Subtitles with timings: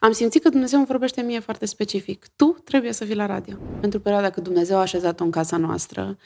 [0.00, 2.26] am simțit că Dumnezeu îmi vorbește mie foarte specific.
[2.36, 3.56] Tu trebuie să fii la radio.
[3.80, 6.16] Pentru perioada când Dumnezeu a așezat-o în casa noastră,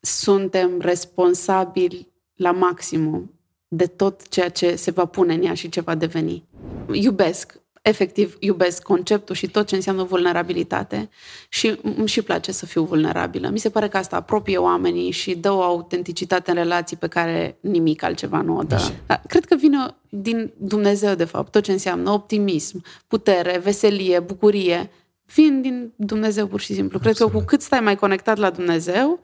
[0.00, 3.32] suntem responsabili la maximum
[3.68, 6.44] de tot ceea ce se va pune în ea și ce va deveni.
[6.92, 11.08] Iubesc efectiv iubesc conceptul și tot ce înseamnă vulnerabilitate
[11.48, 13.48] și îmi și place să fiu vulnerabilă.
[13.48, 17.58] Mi se pare că asta apropie oamenii și dă o autenticitate în relații pe care
[17.60, 18.74] nimic altceva nu o dă.
[18.74, 19.22] Așa.
[19.26, 24.90] Cred că vine din Dumnezeu, de fapt, tot ce înseamnă optimism, putere, veselie, bucurie,
[25.34, 26.98] vin din Dumnezeu pur și simplu.
[26.98, 27.32] Cred Absolut.
[27.32, 29.20] că cu cât stai mai conectat la Dumnezeu,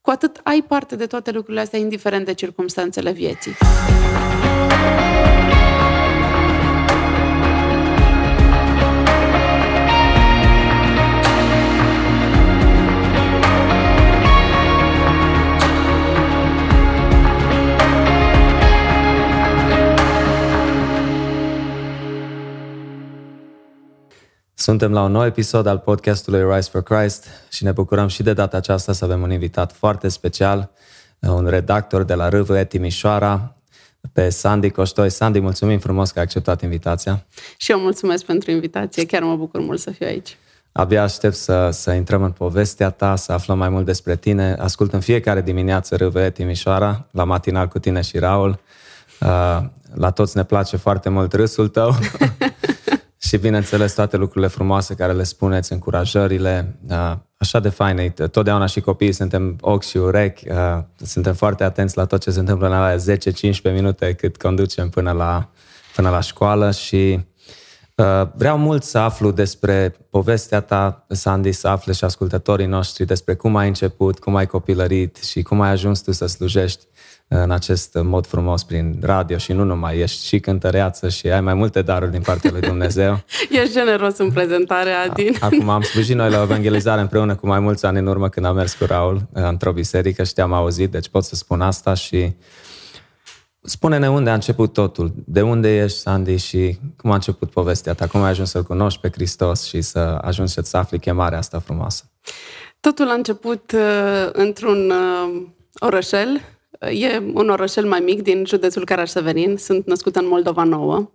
[0.00, 3.52] cu atât ai parte de toate lucrurile astea, indiferent de circumstanțele vieții.
[24.68, 28.32] Suntem la un nou episod al podcastului Rise for Christ și ne bucurăm și de
[28.32, 30.70] data aceasta să avem un invitat foarte special,
[31.20, 33.54] un redactor de la RVE Timișoara,
[34.12, 35.10] pe Sandy Coștoi.
[35.10, 37.24] Sandy, mulțumim frumos că ai acceptat invitația.
[37.56, 40.36] Și eu mulțumesc pentru invitație, chiar mă bucur mult să fiu aici.
[40.72, 44.56] Abia aștept să, să intrăm în povestea ta, să aflăm mai mult despre tine.
[44.58, 48.60] Ascult în fiecare dimineață RVE Timișoara, la matinal cu tine și Raul.
[49.20, 49.60] Uh,
[49.94, 51.94] la toți ne place foarte mult râsul tău.
[53.28, 56.78] și, bineînțeles, toate lucrurile frumoase care le spuneți, încurajările,
[57.36, 58.08] așa de faine.
[58.30, 60.44] Totdeauna și copiii suntem ochi și urechi,
[60.96, 65.12] suntem foarte atenți la tot ce se întâmplă în alea 10-15 minute cât conducem până
[65.12, 65.48] la,
[65.94, 67.20] până la școală și
[68.34, 73.56] vreau mult să aflu despre povestea ta, Sandy, să afle și ascultătorii noștri despre cum
[73.56, 76.86] ai început, cum ai copilărit și cum ai ajuns tu să slujești
[77.28, 81.54] în acest mod frumos prin radio și nu numai, ești și cântăreață și ai mai
[81.54, 83.20] multe daruri din partea lui Dumnezeu.
[83.62, 85.36] ești generos în prezentare, Adin.
[85.40, 88.54] Acum am slujit noi la evangelizare împreună cu mai mulți ani în urmă când am
[88.54, 92.34] mers cu Raul într-o biserică și te-am auzit, deci pot să spun asta și
[93.62, 98.06] Spune-ne unde a început totul, de unde ești, Sandy, și cum a început povestea ta,
[98.06, 102.04] cum ai ajuns să-L cunoști pe Hristos și să ajungi să-ți afli chemarea asta frumoasă.
[102.80, 105.42] Totul a început uh, într-un uh,
[105.78, 106.40] orășel
[106.80, 109.56] E un orășel mai mic din județul Caraș-Severin.
[109.56, 111.10] Sunt născută în Moldova Nouă,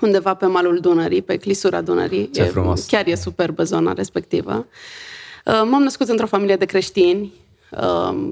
[0.00, 2.30] undeva pe malul Dunării, pe clisura Dunării.
[2.30, 2.82] Ce frumos!
[2.82, 4.66] E, chiar e superbă zona respectivă.
[5.44, 7.43] Uh, m-am născut într-o familie de creștini, uh,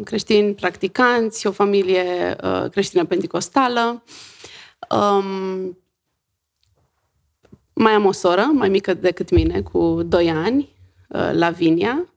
[0.04, 4.02] creștini practicanți, o familie uh, creștină pentecostală.
[4.90, 5.78] Um,
[7.72, 10.68] mai am o soră, mai mică decât mine, cu 2 ani,
[11.32, 12.12] Lavinia,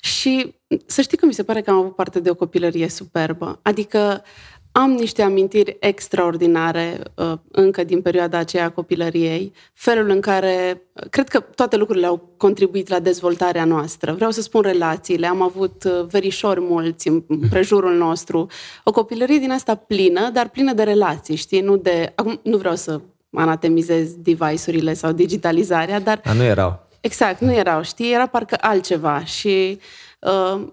[0.00, 0.54] și
[0.86, 3.58] să știi că mi se pare că am avut parte de o copilărie superbă.
[3.62, 4.24] Adică
[4.72, 11.28] am niște amintiri extraordinare uh, încă din perioada aceea a copilăriei, felul în care cred
[11.28, 14.12] că toate lucrurile au contribuit la dezvoltarea noastră.
[14.12, 18.46] Vreau să spun relațiile, am avut uh, verișori mulți în prejurul nostru,
[18.84, 22.12] o copilărie din asta plină, dar plină de relații, știi, nu de...
[22.14, 23.00] Acum nu vreau să
[23.32, 26.20] anatemizez device-urile sau digitalizarea, dar...
[26.24, 26.86] A, nu erau.
[27.00, 30.11] Exact, nu erau, știi, era parcă altceva și uh,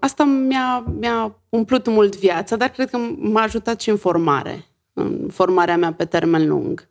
[0.00, 5.28] asta mi-a, mi-a umplut mult viața, dar cred că m-a ajutat și în formare, în
[5.32, 6.88] formarea mea pe termen lung.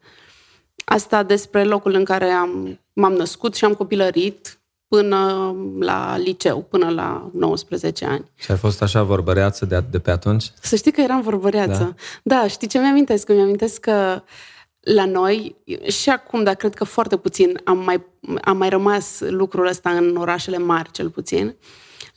[0.86, 6.90] Asta despre locul în care am, m-am născut și am copilărit până la liceu, până
[6.90, 8.32] la 19 ani.
[8.36, 10.52] Și ai fost așa vorbăreață de, de pe atunci?
[10.62, 11.96] Să știi că eram vorbăreață.
[12.24, 13.28] Da, da știi ce mi-amintesc?
[13.28, 14.22] Mi-amintesc că
[14.80, 15.56] la noi,
[15.88, 18.06] și acum, dar cred că foarte puțin, am mai,
[18.42, 21.56] am mai rămas lucrul ăsta în orașele mari, cel puțin.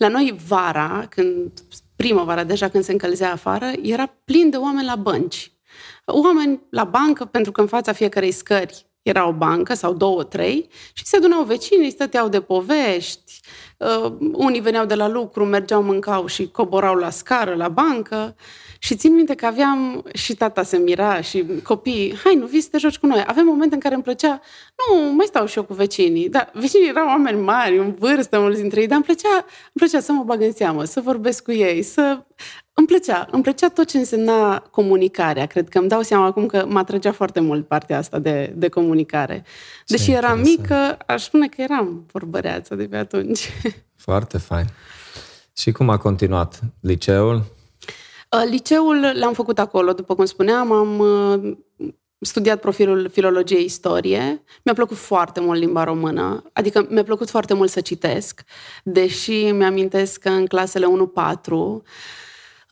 [0.03, 1.51] La noi, vara, când,
[1.97, 5.53] primăvara, deja când se încălzea afară, era plin de oameni la bănci.
[6.05, 10.69] Oameni la bancă, pentru că în fața fiecarei scări era o bancă sau două, trei,
[10.93, 13.41] și se adunau vecinii, stăteau de povești,
[13.77, 18.37] uh, unii veneau de la lucru, mergeau, mâncau și coborau la scară, la bancă.
[18.79, 22.69] Și țin minte că aveam, și tata se mira, și copiii, hai, nu vii să
[22.71, 23.25] te joci cu noi.
[23.27, 24.41] Aveam momente în care îmi plăcea,
[24.77, 26.29] nu, mai stau și eu cu vecinii.
[26.29, 30.01] Dar vecinii erau oameni mari, în vârstă, mulți dintre ei, dar îmi plăcea, îmi plăcea
[30.01, 32.25] să mă bag în seamă, să vorbesc cu ei, să...
[32.75, 35.47] Îmi plăcea, îmi plăcea tot ce însemna comunicarea.
[35.47, 38.69] Cred că îmi dau seama acum că mă atrăgea foarte mult partea asta de, de
[38.69, 39.45] comunicare.
[39.87, 43.51] Deși ce eram mică, aș spune că eram vorbăreață de pe atunci.
[43.97, 44.67] Foarte fain.
[45.57, 47.37] Și cum a continuat liceul?
[47.37, 51.57] Uh, liceul l-am făcut acolo, după cum spuneam, am uh,
[52.19, 54.43] studiat profilul filologie istorie.
[54.65, 58.43] Mi-a plăcut foarte mult limba română, adică mi-a plăcut foarte mult să citesc,
[58.85, 61.83] deși mi-amintesc că în clasele 1-4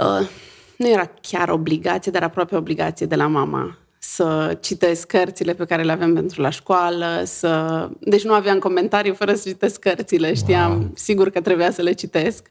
[0.00, 0.28] uh,
[0.76, 5.82] nu era chiar obligație, dar aproape obligație de la mama să citesc cărțile pe care
[5.82, 7.88] le aveam pentru la școală, să...
[8.00, 10.90] deci nu aveam comentarii fără să citesc cărțile, știam wow.
[10.94, 12.50] sigur că trebuia să le citesc.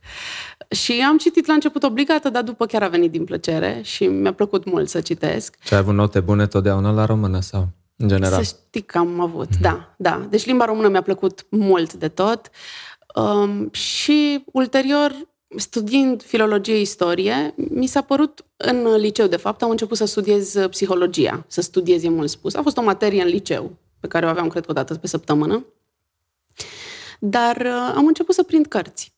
[0.69, 4.33] Și am citit la început obligată, dar după chiar a venit din plăcere și mi-a
[4.33, 5.55] plăcut mult să citesc.
[5.63, 8.43] Și ai avut note bune totdeauna la română sau în general?
[8.43, 9.61] Să știi că am avut, mm-hmm.
[9.61, 10.27] da, da.
[10.29, 12.49] Deci limba română mi-a plăcut mult de tot.
[13.15, 15.11] Um, și ulterior
[15.57, 21.45] studiind filologie istorie, mi s-a părut în liceu, de fapt, am început să studiez psihologia,
[21.47, 22.55] să studiez e mult spus.
[22.55, 25.07] A fost o materie în liceu, pe care o aveam, cred că, o dată pe
[25.07, 25.65] săptămână.
[27.19, 29.13] Dar uh, am început să prind cărți.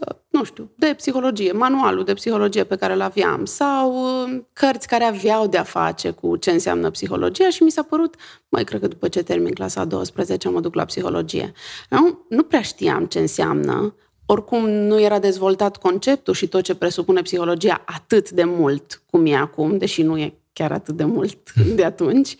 [0.00, 4.86] Uh, nu știu, de psihologie, manualul de psihologie pe care îl aveam sau uh, cărți
[4.88, 8.14] care aveau de-a face cu ce înseamnă psihologia și mi s-a părut,
[8.48, 11.52] mai cred că după ce termin clasa a 12 mă duc la psihologie.
[11.90, 13.94] Nu, nu prea știam ce înseamnă,
[14.32, 19.36] oricum nu era dezvoltat conceptul și tot ce presupune psihologia atât de mult cum e
[19.36, 22.36] acum, deși nu e chiar atât de mult de atunci,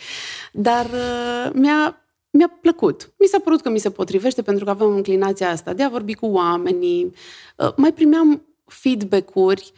[0.52, 3.12] dar uh, mi-a, mi-a plăcut.
[3.18, 6.14] Mi s-a părut că mi se potrivește pentru că aveam inclinația asta de a vorbi
[6.14, 7.12] cu oamenii.
[7.56, 9.72] Uh, mai primeam feedback-uri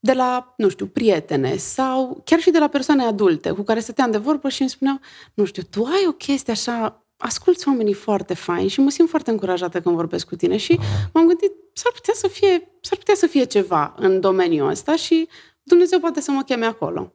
[0.00, 4.10] de la, nu știu, prietene sau chiar și de la persoane adulte cu care stăteam
[4.10, 5.00] de vorbă și îmi spuneau,
[5.34, 9.30] nu știu, tu ai o chestie așa asculți oamenii foarte faini și mă simt foarte
[9.30, 10.78] încurajată când vorbesc cu tine și
[11.12, 15.28] m-am gândit, s-ar putea să fie, s-ar putea să fie ceva în domeniul ăsta și
[15.62, 17.12] Dumnezeu poate să mă cheme acolo.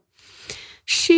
[0.84, 1.14] Și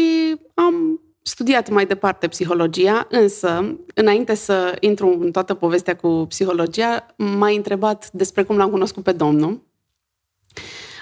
[0.53, 7.49] am studiat mai departe psihologia, însă, înainte să intru în toată povestea cu psihologia, m-a
[7.49, 9.51] întrebat despre cum l-am cunoscut pe Domnul.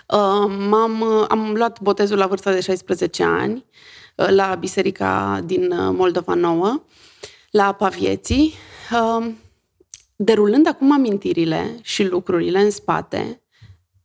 [0.07, 3.65] Uh, m-am, am luat botezul la vârsta de 16 ani
[4.15, 6.83] uh, la biserica din uh, Moldova Nouă
[7.53, 8.53] la apa vieții,
[8.91, 9.37] um,
[10.15, 13.41] derulând acum amintirile și lucrurile în spate,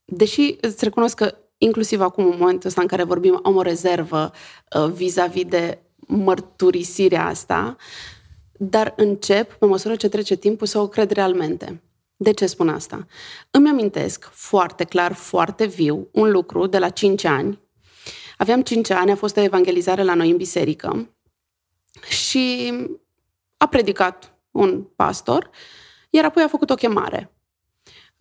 [0.04, 4.32] deși îți recunosc că inclusiv acum, în momentul ăsta în care vorbim, am o rezervă
[4.76, 7.76] uh, vis-a-vis de mărturisirea asta,
[8.52, 11.82] dar încep, pe măsură ce trece timpul, să o cred realmente.
[12.16, 13.06] De ce spun asta?
[13.50, 17.60] Îmi amintesc foarte clar, foarte viu, un lucru de la 5 ani.
[18.36, 21.08] Aveam 5 ani, a fost o evangelizare la noi în biserică
[22.08, 22.72] și
[23.58, 25.50] a predicat un pastor,
[26.10, 27.32] iar apoi a făcut o chemare.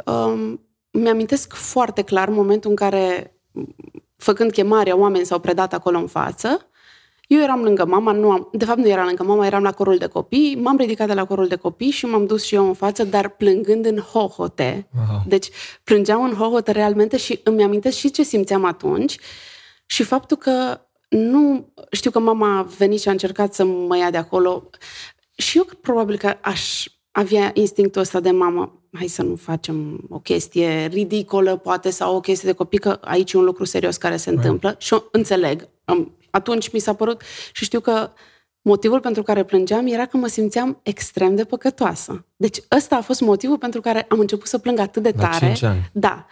[0.05, 3.35] Um, mi-amintesc foarte clar momentul în care,
[4.17, 6.69] făcând chemarea, oameni s-au predat acolo în față.
[7.27, 9.97] Eu eram lângă mama, nu am, de fapt nu eram lângă mama, eram la corul
[9.97, 12.73] de copii, m-am ridicat de la corul de copii și m-am dus și eu în
[12.73, 14.87] față, dar plângând în hohote.
[14.95, 15.21] Wow.
[15.27, 15.49] Deci
[15.83, 19.17] plângeam în hohote realmente și îmi amintesc și ce simțeam atunci
[19.85, 24.09] și faptul că nu știu că mama a venit și a încercat să mă ia
[24.09, 24.69] de acolo
[25.37, 30.19] și eu probabil că aș avea instinctul ăsta de mamă, hai să nu facem o
[30.19, 34.17] chestie ridicolă, poate, sau o chestie de copii, că aici e un lucru serios care
[34.17, 35.69] se întâmplă și eu înțeleg.
[36.29, 38.11] Atunci mi s-a părut și știu că
[38.61, 42.25] motivul pentru care plângeam era că mă simțeam extrem de păcătoasă.
[42.35, 45.45] Deci ăsta a fost motivul pentru care am început să plâng atât de tare.
[45.45, 45.89] La 5 ani.
[45.93, 46.25] Da.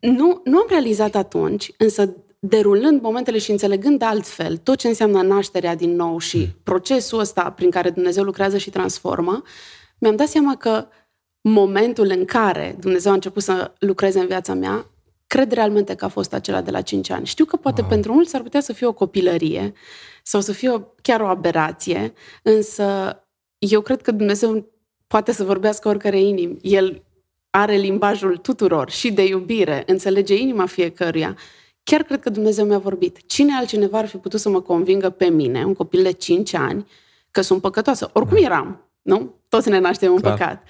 [0.00, 2.14] Nu, nu am realizat atunci, însă
[2.46, 6.60] derulând momentele și înțelegând altfel tot ce înseamnă nașterea din nou și mm.
[6.62, 9.42] procesul ăsta prin care Dumnezeu lucrează și transformă,
[9.98, 10.86] mi-am dat seama că
[11.40, 14.90] momentul în care Dumnezeu a început să lucreze în viața mea,
[15.26, 17.26] cred realmente că a fost acela de la 5 ani.
[17.26, 17.90] Știu că poate wow.
[17.90, 19.72] pentru mulți ar putea să fie o copilărie
[20.22, 22.12] sau să fie o, chiar o aberație,
[22.42, 23.18] însă
[23.58, 24.68] eu cred că Dumnezeu
[25.06, 26.58] poate să vorbească oricare inim.
[26.62, 27.02] El
[27.50, 31.36] are limbajul tuturor și de iubire, înțelege inima fiecăruia
[31.84, 33.26] Chiar cred că Dumnezeu mi-a vorbit.
[33.26, 36.86] Cine altcineva ar fi putut să mă convingă pe mine, un copil de 5 ani,
[37.30, 38.10] că sunt păcătoasă?
[38.12, 38.44] Oricum da.
[38.44, 39.34] eram, nu?
[39.48, 40.32] Toți ne naștem un Clar.
[40.32, 40.62] păcat.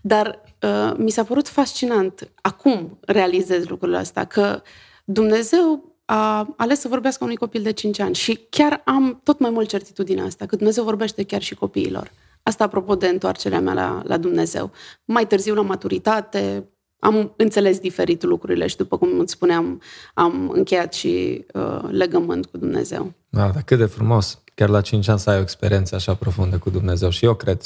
[0.00, 2.30] Dar uh, mi s-a părut fascinant.
[2.40, 4.62] Acum realizez lucrul ăsta, că
[5.04, 9.50] Dumnezeu a ales să vorbească unui copil de 5 ani și chiar am tot mai
[9.50, 12.10] mult certitudinea asta, că Dumnezeu vorbește chiar și copiilor.
[12.42, 14.70] Asta apropo de întoarcerea mea la, la Dumnezeu.
[15.04, 16.68] Mai târziu, la maturitate,
[17.06, 19.82] am înțeles diferit lucrurile și, după cum îți spuneam,
[20.14, 23.12] am încheiat și uh, legământ cu Dumnezeu.
[23.28, 24.40] Da, dar cât de frumos!
[24.54, 27.10] Chiar la 5 ani să ai o experiență așa profundă cu Dumnezeu.
[27.10, 27.64] Și eu cred, 100%,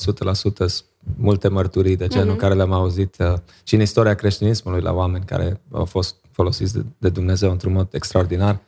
[1.17, 2.39] multe mărturii de genul mm-hmm.
[2.39, 6.85] care le-am auzit uh, și în istoria creștinismului la oameni care au fost folosiți de,
[6.99, 8.61] de Dumnezeu într-un mod extraordinar.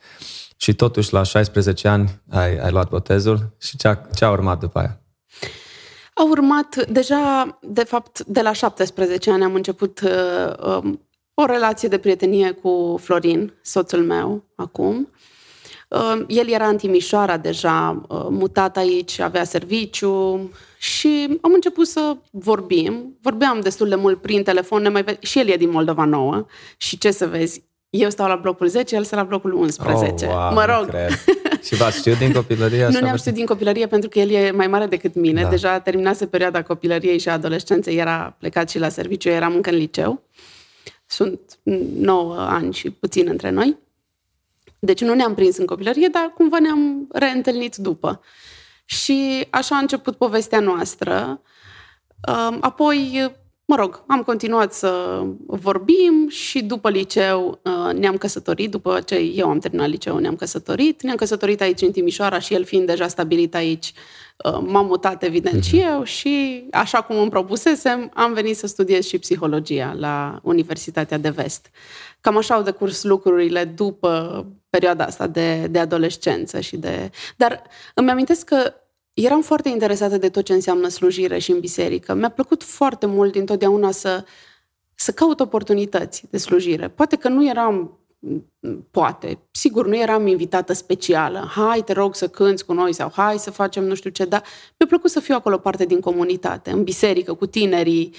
[0.57, 4.61] Și totuși, la 16 ani, ai, ai luat botezul și ce a, ce a urmat
[4.61, 5.01] după aia?
[6.14, 11.88] A urmat, deja, de fapt, de la 17 ani am început uh, um, o relație
[11.88, 15.09] de prietenie cu Florin, soțul meu, acum.
[15.88, 22.16] Uh, el era în Timișoara deja, uh, mutat aici, avea serviciu și am început să
[22.31, 23.19] vorbim.
[23.23, 26.47] Vorbeam destul de mult prin telefon, ne mai ve- și el e din Moldova Nouă
[26.76, 27.64] și ce să vezi,
[27.99, 30.26] eu stau la blocul 10, el stă la blocul 11.
[30.26, 30.90] Oh, wow, mă rog.
[31.62, 32.84] și v-ați știut din copilărie?
[32.84, 35.42] Așa nu ne-am știut din copilărie pentru că el e mai mare decât mine.
[35.42, 35.49] Da.
[35.49, 40.22] Deja terminase perioada copilăriei și adolescenței, era plecat și la serviciu, eram încă în liceu.
[41.06, 43.76] Sunt 9 ani și puțin între noi.
[44.78, 48.20] Deci nu ne-am prins în copilărie, dar cumva ne-am reîntâlnit după.
[48.84, 51.40] Și așa a început povestea noastră.
[52.61, 53.32] Apoi
[53.64, 59.49] Mă rog, am continuat să vorbim și după liceu uh, ne-am căsătorit, după ce eu
[59.49, 63.54] am terminat liceu ne-am căsătorit, ne-am căsătorit aici în Timișoara și el fiind deja stabilit
[63.54, 63.92] aici,
[64.45, 69.07] uh, m-am mutat evident și eu și așa cum îmi propusesem, am venit să studiez
[69.07, 71.71] și psihologia la Universitatea de Vest.
[72.21, 77.11] Cam așa au decurs lucrurile după perioada asta de, de adolescență și de...
[77.37, 77.62] Dar
[77.95, 78.75] îmi amintesc că
[79.14, 82.14] eram foarte interesată de tot ce înseamnă slujire și în biserică.
[82.14, 84.25] Mi-a plăcut foarte mult dintotdeauna să,
[84.95, 86.88] să caut oportunități de slujire.
[86.88, 87.99] Poate că nu eram
[88.90, 89.38] poate.
[89.50, 91.50] Sigur, nu eram invitată specială.
[91.54, 94.42] Hai, te rog să cânți cu noi sau hai să facem nu știu ce, dar
[94.78, 98.14] mi-a plăcut să fiu acolo parte din comunitate, în biserică, cu tinerii.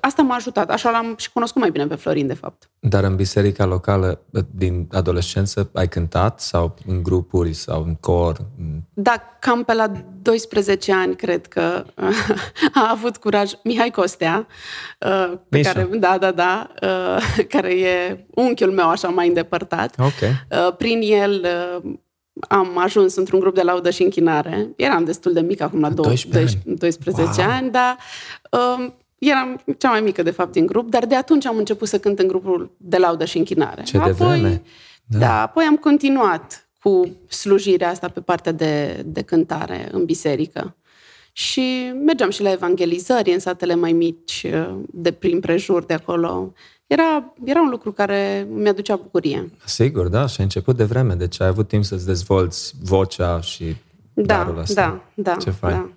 [0.00, 0.70] Asta m-a ajutat.
[0.70, 2.70] Așa l-am și cunoscut mai bine pe Florin, de fapt.
[2.80, 4.20] Dar în biserica locală,
[4.54, 8.46] din adolescență, ai cântat sau în grupuri sau în cor?
[8.94, 11.84] Da, cam pe la 12 ani, cred că
[12.80, 14.46] a avut curaj Mihai Costea,
[15.00, 19.87] uh, pe care, da, da, da, uh, care e unchiul meu așa mai îndepărtat.
[19.98, 20.46] Okay.
[20.50, 21.46] Uh, prin el
[22.40, 24.68] am ajuns într-un grup de laudă și închinare.
[24.76, 27.56] Eram destul de mică, acum la 12, 12 ani, wow.
[27.56, 27.96] ani dar
[29.18, 32.18] eram cea mai mică, de fapt, din grup, dar de atunci am început să cânt
[32.18, 33.82] în grupul de laudă și închinare.
[33.82, 34.62] Ce apoi, de vreme!
[35.06, 35.18] Da.
[35.18, 40.76] da, apoi am continuat cu slujirea asta pe partea de, de cântare în biserică.
[41.38, 44.46] Și mergeam și la evangelizări în satele mai mici,
[44.86, 46.52] de prin prejur de acolo.
[46.86, 49.50] Era, era un lucru care mi-aducea bucurie.
[49.64, 53.76] Sigur, da, și ai început de vreme, deci ai avut timp să-ți dezvolți vocea și
[54.12, 55.02] da, darul ăsta.
[55.14, 55.74] Da, da, Ce fain.
[55.74, 55.90] Da.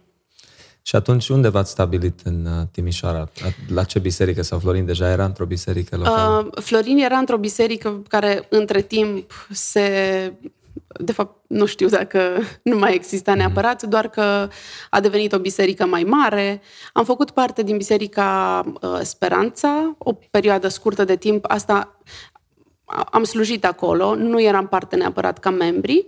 [0.82, 3.30] Și atunci unde v-ați stabilit în uh, Timișoara?
[3.68, 4.42] La ce biserică?
[4.42, 6.50] Sau Florin deja era într-o biserică locală?
[6.56, 9.82] Uh, Florin era într-o biserică care între timp se...
[11.00, 14.50] De fapt, nu știu dacă nu mai exista neapărat, doar că
[14.90, 16.62] a devenit o biserică mai mare.
[16.94, 21.46] Am făcut parte din biserica uh, Speranța, o perioadă scurtă de timp.
[21.48, 22.00] Asta
[23.12, 26.08] am slujit acolo, nu eram parte neapărat ca membri.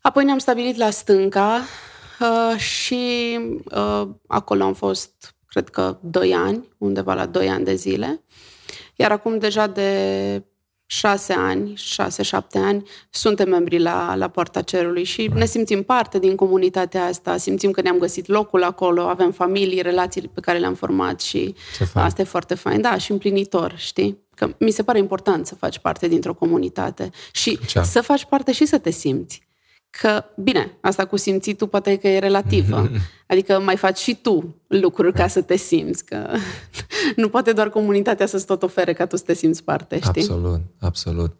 [0.00, 1.60] Apoi ne-am stabilit la Stânca,
[2.20, 3.38] Uh, și
[3.74, 8.24] uh, acolo am fost, cred că, doi ani, undeva la doi ani de zile.
[8.96, 10.44] Iar acum deja de
[10.90, 16.34] șase ani, șase-șapte ani, suntem membri la, la Poarta Cerului și ne simțim parte din
[16.36, 21.20] comunitatea asta, simțim că ne-am găsit locul acolo, avem familii, relații pe care le-am format
[21.20, 21.54] și
[21.94, 22.80] asta e foarte fain.
[22.80, 24.18] Da, și împlinitor, știi?
[24.34, 27.82] Că mi se pare important să faci parte dintr-o comunitate și Cea.
[27.82, 29.47] să faci parte și să te simți
[29.90, 32.88] că, bine, asta cu simțitul poate că e relativă.
[33.26, 36.30] Adică mai faci și tu lucruri ca să te simți, că
[37.16, 40.22] nu poate doar comunitatea să-ți tot ofere ca tu să te simți parte, știi?
[40.22, 41.32] Absolut, absolut.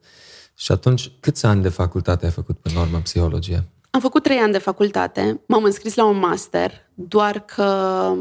[0.55, 3.69] Și atunci, câți ani de facultate ai făcut pe normă psihologie?
[3.91, 8.13] Am făcut trei ani de facultate, m-am înscris la un master, doar că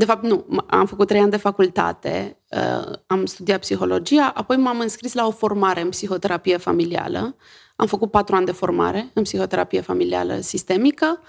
[0.00, 0.64] de fapt, nu.
[0.66, 5.30] Am făcut trei ani de facultate, uh, am studiat psihologia, apoi m-am înscris la o
[5.30, 7.36] formare în psihoterapie familială
[7.80, 11.20] am făcut patru ani de formare în psihoterapie familială sistemică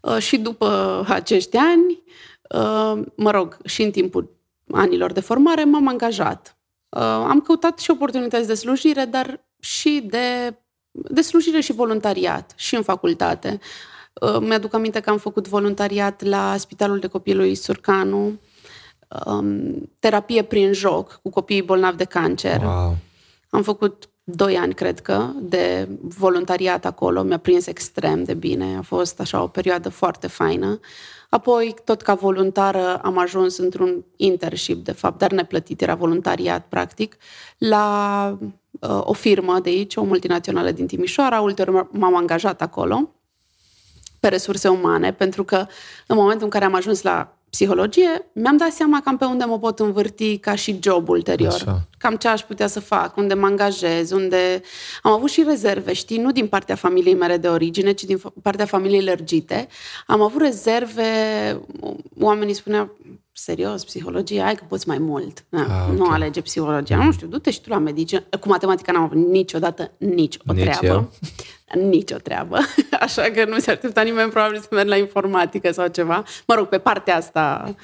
[0.00, 2.02] uh, și după acești ani,
[2.48, 4.36] uh, mă rog, și în timpul
[4.70, 6.56] anilor de formare, m-am angajat.
[6.88, 10.56] Uh, am căutat și oportunități de slujire, dar și de,
[10.90, 13.58] de slujire și voluntariat, și în facultate.
[14.40, 18.40] Mi-aduc aminte că am făcut voluntariat la Spitalul de Copii lui Surcanu,
[19.26, 22.62] um, terapie prin joc cu copiii bolnavi de cancer.
[22.62, 22.96] Wow.
[23.50, 27.22] Am făcut doi ani, cred că, de voluntariat acolo.
[27.22, 28.76] Mi-a prins extrem de bine.
[28.76, 30.80] A fost așa o perioadă foarte faină.
[31.28, 37.16] Apoi, tot ca voluntară, am ajuns într-un internship, de fapt, dar neplătit, era voluntariat, practic,
[37.58, 38.38] la
[38.80, 41.40] uh, o firmă de aici, o multinațională din Timișoara.
[41.40, 43.10] Ulterior m-am angajat acolo
[44.20, 45.66] pe resurse umane, pentru că
[46.06, 49.58] în momentul în care am ajuns la psihologie, mi-am dat seama cam pe unde mă
[49.58, 51.52] pot învârti ca și job ulterior.
[51.52, 51.88] Așa.
[51.98, 54.62] Cam ce aș putea să fac, unde mă angajez, unde...
[55.02, 58.66] Am avut și rezerve, știi, nu din partea familiei mele de origine, ci din partea
[58.66, 59.68] familiei lărgite.
[60.06, 61.02] Am avut rezerve,
[62.20, 62.96] oamenii spuneau,
[63.32, 65.44] serios, psihologie, ai că poți mai mult.
[65.48, 65.96] Na, ah, okay.
[65.96, 66.96] Nu alege psihologia.
[66.96, 67.04] Mm.
[67.04, 68.22] Nu știu, du-te și tu la medicină.
[68.40, 70.86] Cu matematica n-am avut niciodată nici o nici treabă.
[70.86, 71.10] Eu.
[71.90, 72.58] Nici o treabă.
[73.00, 76.24] Așa că nu se aștepta nimeni probabil să merg la informatică sau ceva.
[76.46, 77.74] Mă rog, pe partea asta...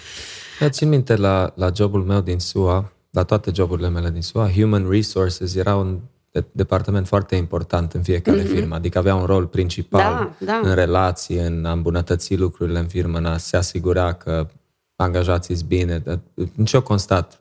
[0.60, 4.50] Eu țin minte la, la jobul meu din SUA, la toate joburile mele din SUA,
[4.50, 5.98] Human Resources era un
[6.30, 8.54] de, departament foarte important în fiecare mm-hmm.
[8.54, 10.60] firmă, adică avea un rol principal da, da.
[10.68, 14.46] în relații, în a îmbunătăți lucrurile în firmă, în a se asigura că
[15.02, 16.02] angajații sunt bine.
[16.56, 17.40] În ce o constat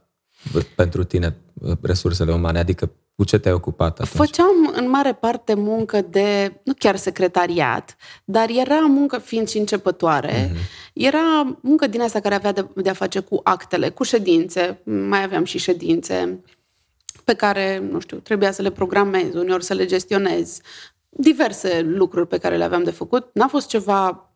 [0.75, 1.37] pentru tine
[1.81, 2.59] resursele umane?
[2.59, 4.27] Adică cu ce te-ai ocupat atunci?
[4.27, 7.95] Făceam în mare parte muncă de, nu chiar secretariat,
[8.25, 10.47] dar era muncă fiind și începătoare.
[10.47, 10.93] Mm-hmm.
[10.93, 15.23] Era muncă din asta care avea de, de a face cu actele, cu ședințe, mai
[15.23, 16.41] aveam și ședințe
[17.23, 20.59] pe care, nu știu, trebuia să le programez, uneori să le gestionez,
[21.09, 23.29] diverse lucruri pe care le aveam de făcut.
[23.33, 24.31] N-a fost ceva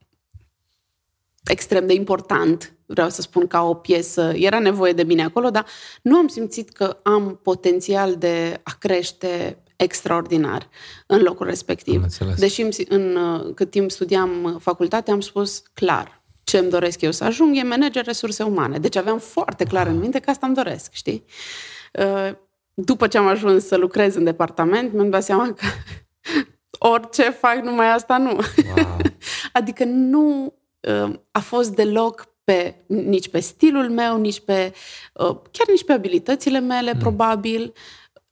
[1.43, 4.31] extrem de important, vreau să spun, ca o piesă.
[4.35, 5.65] Era nevoie de mine acolo, dar
[6.01, 10.69] nu am simțit că am potențial de a crește extraordinar
[11.07, 12.05] în locul respectiv.
[12.37, 13.17] Deși în
[13.55, 18.05] cât timp studiam facultate, am spus clar ce îmi doresc eu să ajung e manager
[18.05, 18.77] resurse umane.
[18.77, 21.25] Deci aveam foarte clar în minte că asta îmi doresc, știi?
[21.93, 22.35] Uh,
[22.73, 25.65] după ce am ajuns să lucrez în departament, mi-am dat seama că
[26.93, 28.31] orice fac, numai asta nu.
[28.75, 28.97] Wow.
[29.53, 34.73] adică nu uh, a fost deloc pe, nici pe stilul meu, nici pe,
[35.13, 36.99] uh, chiar nici pe abilitățile mele, mm.
[36.99, 37.73] probabil,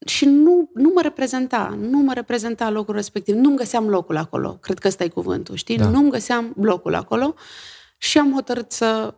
[0.05, 4.79] și nu, nu mă reprezenta, nu mă reprezenta locul respectiv, nu-mi găseam locul acolo, cred
[4.79, 5.77] că ăsta e cuvântul, știi?
[5.77, 5.89] Da.
[5.89, 7.35] Nu-mi găseam locul acolo
[7.97, 9.13] și am hotărât să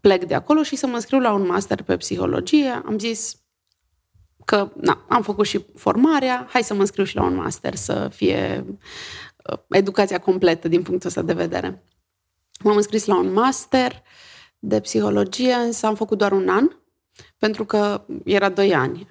[0.00, 2.82] plec de acolo și să mă înscriu la un master pe psihologie.
[2.86, 3.36] Am zis,
[4.44, 8.08] că na, am făcut și formarea, hai să mă înscriu și la un master, să
[8.14, 8.64] fie
[9.50, 11.84] uh, educația completă din punctul ăsta de vedere.
[12.62, 14.02] M-am înscris la un master
[14.58, 16.70] de psihologie, însă am făcut doar un an,
[17.38, 19.06] pentru că era doi ani.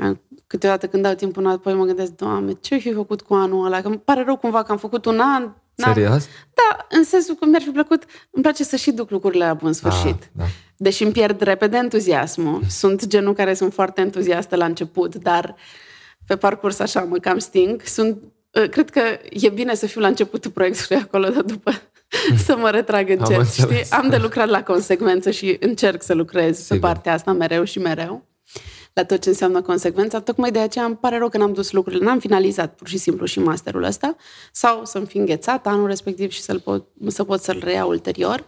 [0.47, 3.81] Câteodată când dau timpul înapoi mă gândesc, Doamne, ce fi făcut cu anul ăla?
[3.81, 5.51] Că îmi pare rău cumva că am făcut un an.
[5.75, 6.27] Serios?
[6.53, 9.73] Da, în sensul că mi-ar fi plăcut, îmi place să și duc lucrurile la bun
[9.73, 10.23] sfârșit.
[10.23, 10.43] Ah, da
[10.77, 12.61] deși îmi pierd repede entuziasmul.
[12.69, 15.55] Sunt genul care sunt foarte entuziastă la început, dar
[16.25, 17.81] pe parcurs așa mă cam sting.
[17.81, 18.21] Sunt,
[18.55, 21.71] ă, cred că e bine să fiu la începutul proiectului acolo, dar după
[22.45, 23.37] să mă retrag încet.
[23.37, 23.85] Am, știi?
[23.89, 26.75] Am de lucrat la consecvență și încerc să lucrez Sigur.
[26.75, 28.25] pe partea asta mereu și mereu
[28.93, 30.19] la tot ce înseamnă consecvența.
[30.19, 33.25] Tocmai de aceea îmi pare rău că n-am dus lucrurile, n-am finalizat pur și simplu
[33.25, 34.15] și masterul ăsta
[34.51, 38.39] sau să-mi fi înghețat anul respectiv și să-l pot, să pot să-l reiau ulterior.
[38.39, 38.45] Uh,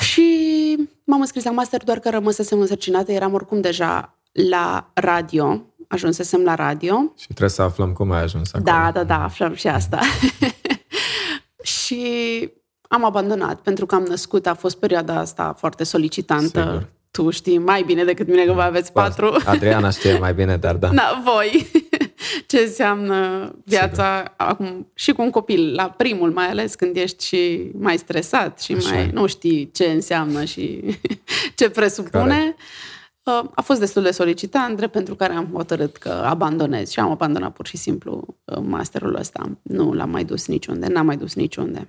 [0.00, 6.42] și m-am înscris la master doar că rămăsesem însărcinată, eram oricum deja la radio, ajunsesem
[6.42, 7.12] la radio.
[7.18, 8.64] Și trebuie să aflăm cum ai ajuns acolo.
[8.64, 10.00] Da, da, da, aflăm și asta.
[11.70, 12.50] și
[12.88, 16.60] am abandonat, pentru că am născut, a fost perioada asta foarte solicitantă.
[16.60, 16.88] Sigur.
[17.10, 19.36] Tu știi mai bine decât mine că vă aveți patru.
[19.44, 20.88] Adriana știe mai bine, dar da.
[20.88, 21.70] Da, voi
[22.46, 24.32] ce înseamnă viața Sigur.
[24.36, 28.72] acum și cu un copil, la primul mai ales când ești și mai stresat și
[28.72, 28.94] Așa.
[28.94, 30.80] mai nu știi ce înseamnă și
[31.56, 32.28] ce presupune.
[32.28, 32.56] Care?
[33.30, 37.10] Uh, a fost destul de solicitant, drept pentru care am hotărât că abandonez și am
[37.10, 39.58] abandonat pur și simplu uh, masterul ăsta.
[39.62, 41.88] Nu l-am mai dus niciunde, n-am mai dus niciunde.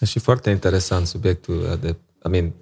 [0.00, 2.52] E și foarte interesant subiectul de, I mean,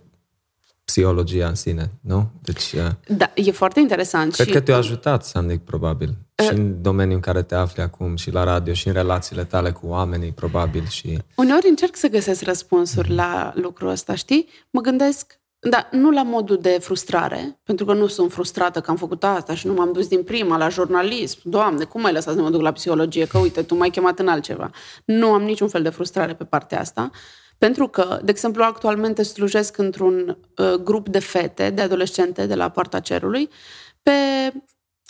[0.84, 2.30] psihologia în sine, nu?
[2.42, 4.32] Deci, uh, da, e foarte interesant.
[4.32, 4.52] Cred și...
[4.52, 6.08] că te-a ajutat, Sandic, probabil.
[6.08, 9.44] Uh, și în domeniul în care te afli acum, și la radio, și în relațiile
[9.44, 10.86] tale cu oamenii, probabil.
[10.86, 11.18] și.
[11.36, 13.16] Uneori încerc să găsesc răspunsuri mm-hmm.
[13.16, 14.48] la lucrul ăsta, știi?
[14.70, 18.96] Mă gândesc, da, nu la modul de frustrare, pentru că nu sunt frustrată că am
[18.96, 21.38] făcut asta și nu m-am dus din prima la jurnalism.
[21.44, 23.26] Doamne, cum mai lăsat să mă duc la psihologie?
[23.26, 24.70] Că uite, tu m-ai chemat în altceva.
[25.04, 27.10] Nu am niciun fel de frustrare pe partea asta.
[27.58, 32.68] Pentru că, de exemplu, actualmente slujesc într-un uh, grup de fete, de adolescente de la
[32.68, 33.48] Poarta Cerului,
[34.02, 34.12] pe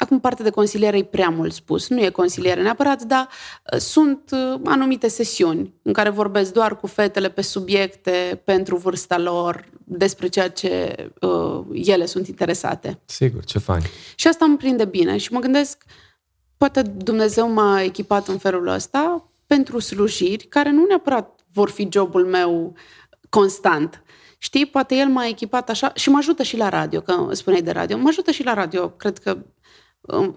[0.03, 1.89] Acum, parte de consiliere e prea mult spus.
[1.89, 3.29] Nu e consiliere neapărat, dar
[3.73, 9.19] uh, sunt uh, anumite sesiuni în care vorbesc doar cu fetele pe subiecte pentru vârsta
[9.19, 13.01] lor, despre ceea ce uh, ele sunt interesate.
[13.05, 13.83] Sigur, ce fain.
[14.15, 15.85] Și asta îmi prinde bine și mă gândesc,
[16.57, 22.27] poate Dumnezeu m-a echipat în felul ăsta pentru slujiri care nu neapărat vor fi jobul
[22.27, 22.75] meu
[23.29, 24.03] constant.
[24.39, 27.71] Știi, poate el m-a echipat așa și mă ajută și la radio, că spuneai de
[27.71, 29.45] radio, mă ajută și la radio, cred că um,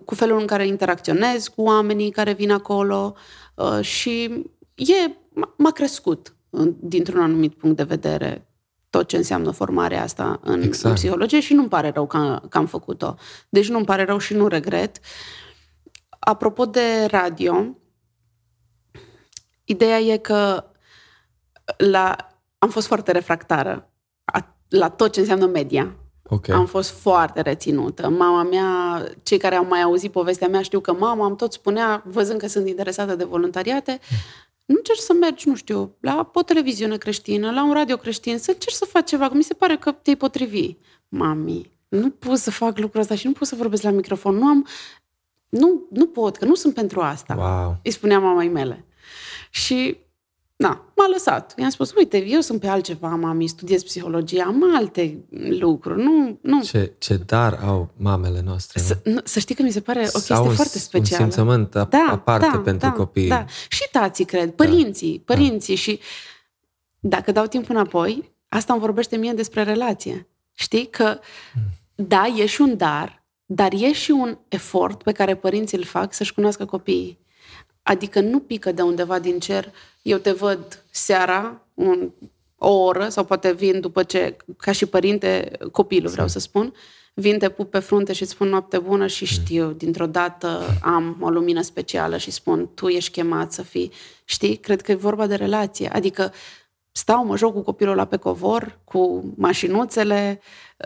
[0.05, 3.15] cu felul în care interacționez cu oamenii care vin acolo
[3.55, 4.23] uh, și
[4.75, 5.11] e,
[5.57, 6.35] m-a crescut
[6.79, 8.47] dintr-un anumit punct de vedere
[8.89, 10.85] tot ce înseamnă formarea asta în, exact.
[10.85, 13.15] în psihologie și nu-mi pare rău că, că am făcut-o.
[13.49, 14.99] Deci nu-mi pare rău și nu regret.
[16.19, 17.65] Apropo de radio,
[19.63, 20.65] ideea e că
[21.77, 22.15] la,
[22.57, 23.93] am fost foarte refractară
[24.67, 25.95] la tot ce înseamnă media.
[26.33, 26.55] Okay.
[26.55, 28.09] Am fost foarte reținută.
[28.09, 32.03] Mama mea, cei care au mai auzit povestea mea știu că mama îmi tot spunea,
[32.05, 33.99] văzând că sunt interesată de voluntariate,
[34.65, 38.51] nu încerci să mergi, nu știu, la o televiziune creștină, la un radio creștin, să
[38.51, 40.75] încerci să faci ceva, că mi se pare că te-ai potrivi.
[41.07, 44.35] Mami, nu pot să fac lucrul ăsta și nu pot să vorbesc la microfon.
[44.35, 44.67] Nu am
[45.49, 47.35] nu, nu pot, că nu sunt pentru asta.
[47.37, 47.77] Wow.
[47.83, 48.85] Îi spunea mamei mele.
[49.49, 49.97] Și
[50.55, 51.53] na, m-a lăsat.
[51.57, 55.25] I-am spus, uite, eu sunt pe altceva, mami, studiez psihologie, am alte
[55.59, 56.03] lucruri.
[56.03, 56.63] Nu, nu.
[56.63, 58.79] Ce, ce dar au mamele noastre.
[58.79, 61.23] Să, nu, să știi că mi se pare o chestie Au un, foarte specială.
[61.23, 63.27] un simțământ a, da, aparte da, pentru da, copii.
[63.27, 63.45] Da.
[63.69, 65.33] Și tații, cred, părinții, da.
[65.33, 65.75] părinții.
[65.75, 65.99] Și
[66.99, 70.27] dacă dau timp înapoi, asta îmi vorbește mie despre relație.
[70.53, 70.85] Știi?
[70.85, 71.19] Că,
[71.95, 76.13] da, e și un dar, dar e și un efort pe care părinții îl fac
[76.13, 77.19] să-și cunoască copiii.
[77.81, 79.71] Adică nu pică de undeva din cer,
[80.03, 82.11] eu te văd seara, un,
[82.57, 86.73] o oră, sau poate vin după ce, ca și părinte, copilul vreau să spun,
[87.13, 91.17] vin, te pup pe frunte și îți spun noapte bună și știu, dintr-o dată am
[91.21, 93.91] o lumină specială și spun, tu ești chemat să fii.
[94.25, 94.55] Știi?
[94.55, 95.89] Cred că e vorba de relație.
[95.93, 96.33] Adică
[96.95, 100.39] stau, mă joc cu copilul la pe covor, cu mașinuțele,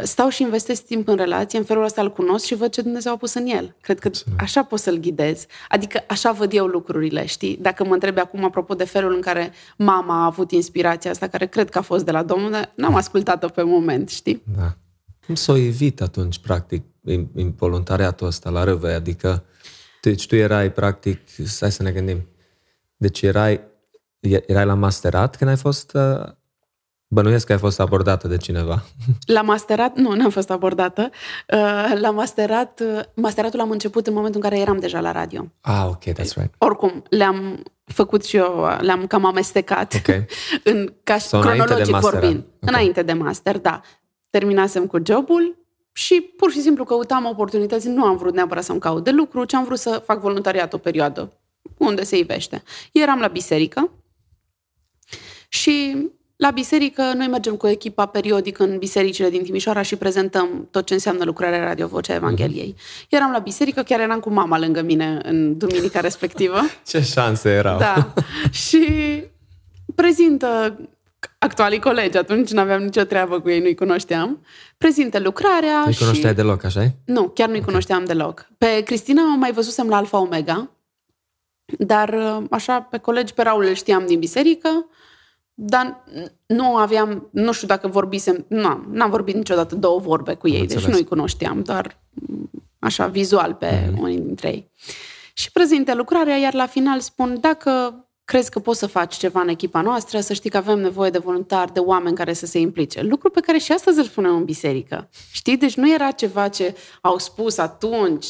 [0.04, 3.14] stau și investesc timp în relație, în felul ăsta îl cunosc și văd ce Dumnezeu
[3.14, 3.76] a pus în el.
[3.82, 4.40] Cred că Absolut.
[4.40, 5.46] așa pot să-l ghidez.
[5.70, 7.58] Adică așa văd eu lucrurile, știi?
[7.62, 11.46] Dacă mă întrebi acum apropo de felul în care mama a avut inspirația asta, care
[11.46, 14.44] cred că a fost de la Domnul, dar n-am ascultat-o pe moment, știi?
[14.58, 14.78] Da.
[15.26, 16.84] Cum să o evit atunci, practic,
[17.36, 18.94] involuntariatul ăsta la râve?
[18.94, 19.44] Adică,
[20.02, 22.28] deci tu erai, practic, stai să ne gândim,
[22.98, 23.62] deci erai
[24.20, 25.92] Erai la masterat când ai fost...
[25.94, 26.26] Uh,
[27.08, 28.84] bănuiesc că ai fost abordată de cineva.
[29.26, 31.10] La masterat, nu, n-am fost abordată.
[31.54, 35.52] Uh, la masterat, uh, masteratul am început în momentul în care eram deja la radio.
[35.62, 36.54] Ah, ok, that's right.
[36.58, 39.94] Oricum, le-am făcut și eu, le-am cam amestecat.
[39.94, 40.26] Okay.
[40.72, 42.38] în, ca so, cronologic vorbind.
[42.38, 42.46] Okay.
[42.60, 43.82] Înainte de master, da.
[44.30, 45.58] Terminasem cu jobul
[45.92, 47.88] și pur și simplu căutam oportunități.
[47.88, 50.78] Nu am vrut neapărat să-mi caut de lucru, ci am vrut să fac voluntariat o
[50.78, 51.32] perioadă
[51.78, 52.64] unde se ivește.
[52.92, 53.92] Eram la biserică,
[55.48, 56.08] și
[56.38, 60.94] la biserică, noi mergem cu echipa periodic în bisericile din Timișoara și prezentăm tot ce
[60.94, 62.76] înseamnă lucrarea Radio Vocea Evangheliei.
[62.78, 63.10] Mm-hmm.
[63.10, 66.60] Eram la biserică, chiar eram cu mama lângă mine în duminica respectivă.
[66.88, 67.78] ce șanse erau!
[67.78, 68.14] Da.
[68.52, 68.88] și
[69.96, 70.80] prezintă
[71.38, 74.46] actualii colegi, atunci nu aveam nicio treabă cu ei, nu-i cunoșteam.
[74.78, 76.38] Prezintă lucrarea Nu-i cunoșteai și...
[76.38, 77.68] deloc, așa Nu, chiar nu-i okay.
[77.68, 78.48] cunoșteam deloc.
[78.58, 80.70] Pe Cristina o mai văzusem la Alfa Omega,
[81.78, 84.86] dar așa pe colegi, pe Raul îl știam din biserică,
[85.60, 86.04] dar
[86.46, 90.86] nu aveam, nu știu dacă vorbisem, nu, n-am vorbit niciodată două vorbe cu ei, deci
[90.86, 92.00] nu-i cunoșteam, doar
[92.80, 94.00] așa vizual pe mm-hmm.
[94.00, 94.72] unii dintre ei.
[95.34, 99.48] Și prezinte lucrarea, iar la final spun, dacă crezi că poți să faci ceva în
[99.48, 103.02] echipa noastră, să știi că avem nevoie de voluntari, de oameni care să se implice.
[103.02, 105.10] Lucru pe care și astăzi îl spunem în biserică.
[105.32, 105.58] Știi?
[105.58, 108.28] Deci nu era ceva ce au spus atunci,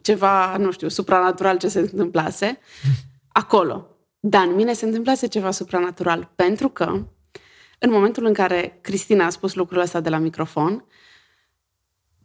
[0.00, 2.58] ceva, nu știu, supranatural ce se întâmplase.
[3.32, 3.95] Acolo.
[4.28, 6.84] Dar în mine se întâmplase ceva supranatural, pentru că
[7.78, 10.84] în momentul în care Cristina a spus lucrul ăsta de la microfon,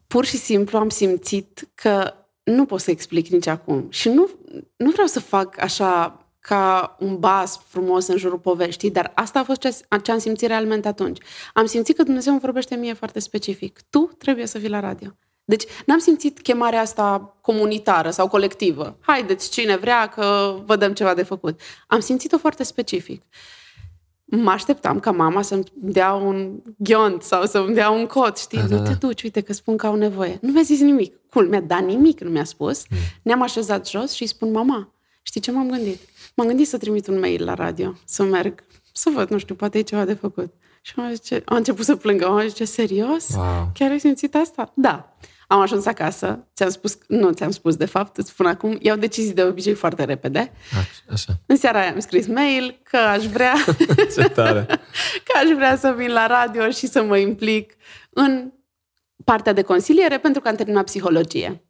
[0.07, 3.87] pur și simplu am simțit că nu pot să explic nici acum.
[3.89, 4.29] Și nu,
[4.75, 9.43] nu vreau să fac așa ca un bas frumos în jurul poveștii, dar asta a
[9.43, 11.21] fost ce, ce am simțit realmente atunci.
[11.53, 13.79] Am simțit că Dumnezeu îmi vorbește mie foarte specific.
[13.89, 15.09] Tu trebuie să vii la radio.
[15.51, 18.97] Deci n-am simțit chemarea asta comunitară sau colectivă.
[18.99, 21.61] Haideți, cine vrea, că vă dăm ceva de făcut.
[21.87, 23.21] Am simțit-o foarte specific.
[24.25, 28.57] Mă așteptam ca mama să-mi dea un ghiont sau să-mi dea un cot, știi?
[28.57, 28.81] Da, da, da.
[28.81, 30.37] Nu te duci, uite că spun că au nevoie.
[30.41, 31.15] Nu mi-a zis nimic.
[31.29, 32.83] Cool, mi-a dat nimic, nu mi-a spus.
[32.89, 32.97] Mm.
[33.21, 35.99] Ne-am așezat jos și îi spun, mama, știi ce m-am gândit?
[36.35, 39.77] M-am gândit să trimit un mail la radio, să merg, să văd, nu știu, poate
[39.77, 40.53] e ceva de făcut.
[40.81, 42.27] Și am, zice, am început să plângă.
[42.27, 43.27] Am zice, serios?
[43.35, 43.71] Wow.
[43.73, 44.71] Chiar ai simțit asta?
[44.75, 45.15] Da.
[45.51, 49.33] Am ajuns acasă, ți-am spus, nu ți-am spus de fapt, îți spun acum, iau decizii
[49.33, 50.51] de obicei foarte repede.
[51.11, 51.33] Așa.
[51.45, 53.53] În seara aia am scris mail că aș vrea
[54.15, 54.65] Ce tare.
[55.25, 57.73] că aș vrea să vin la radio și să mă implic
[58.09, 58.51] în
[59.23, 61.65] partea de consiliere pentru că am terminat psihologie.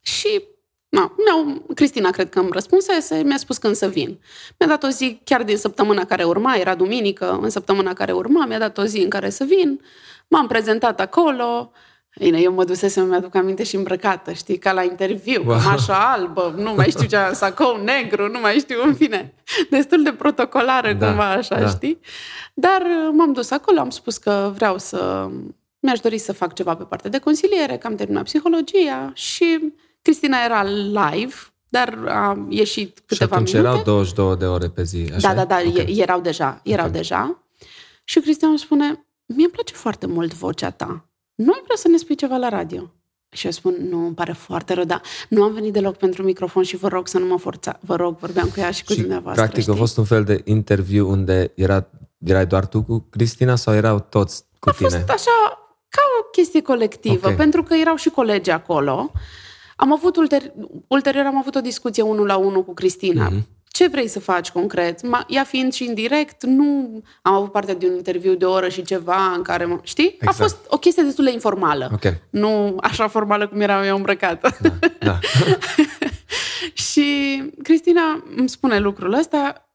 [0.00, 0.42] Și
[0.88, 4.20] Na, mi-au, Cristina cred că îmi răspunsese, mi-a spus când să vin.
[4.58, 8.46] Mi-a dat o zi chiar din săptămâna care urma, era duminică, în săptămâna care urma,
[8.46, 9.80] mi-a dat o zi în care să vin,
[10.28, 11.72] m-am prezentat acolo,
[12.16, 15.60] Bine, eu mă dusesem, mi-aduc aminte și îmbrăcată, știi, ca la interviu, wow.
[15.64, 19.34] mașa albă, nu mai știu ce, sacou negru, nu mai știu, în fine,
[19.70, 21.68] destul de protocolară da, cumva așa, da.
[21.68, 22.00] știi?
[22.54, 25.28] Dar uh, m-am dus acolo, am spus că vreau să,
[25.78, 30.44] mi-aș dori să fac ceva pe partea de consiliere, că am terminat psihologia și Cristina
[30.44, 31.34] era live,
[31.68, 33.70] dar a ieșit câteva și atunci minute.
[33.70, 35.96] erau 22 de ore pe zi, așa Da, da, da, okay.
[35.98, 37.00] erau deja, erau okay.
[37.00, 37.42] deja.
[38.04, 38.84] Și Cristina îmi spune,
[39.26, 41.07] mie îmi place foarte mult vocea ta
[41.44, 42.90] nu ai vrea să ne spui ceva la radio?
[43.30, 46.62] Și eu spun, nu, îmi pare foarte rău, dar nu am venit deloc pentru microfon
[46.62, 47.78] și vă rog să nu mă forța.
[47.80, 49.42] Vă rog, vorbeam cu ea și cu și dumneavoastră.
[49.42, 49.74] Practic știi?
[49.74, 51.86] a fost un fel de interviu unde era,
[52.24, 54.88] erai doar tu cu Cristina sau erau toți cu a tine?
[54.88, 55.30] A fost așa,
[55.88, 57.36] ca o chestie colectivă, okay.
[57.36, 59.12] pentru că erau și colegi acolo.
[59.76, 60.52] Am avut ulteri-
[60.86, 63.30] ulterior am avut o discuție unul la unul cu Cristina.
[63.30, 63.57] Mm-hmm.
[63.78, 65.02] Ce vrei să faci concret?
[65.02, 68.52] Ma, ea fiind și în direct, nu am avut parte de un interviu de o
[68.52, 70.16] oră și ceva în care, mă, știi?
[70.20, 70.40] Exact.
[70.40, 71.90] A fost o chestie destul de informală.
[71.92, 72.22] Okay.
[72.30, 74.56] Nu așa formală cum eram eu îmbrăcată.
[74.60, 75.18] Da, da.
[76.90, 79.68] și Cristina îmi spune lucrul ăsta.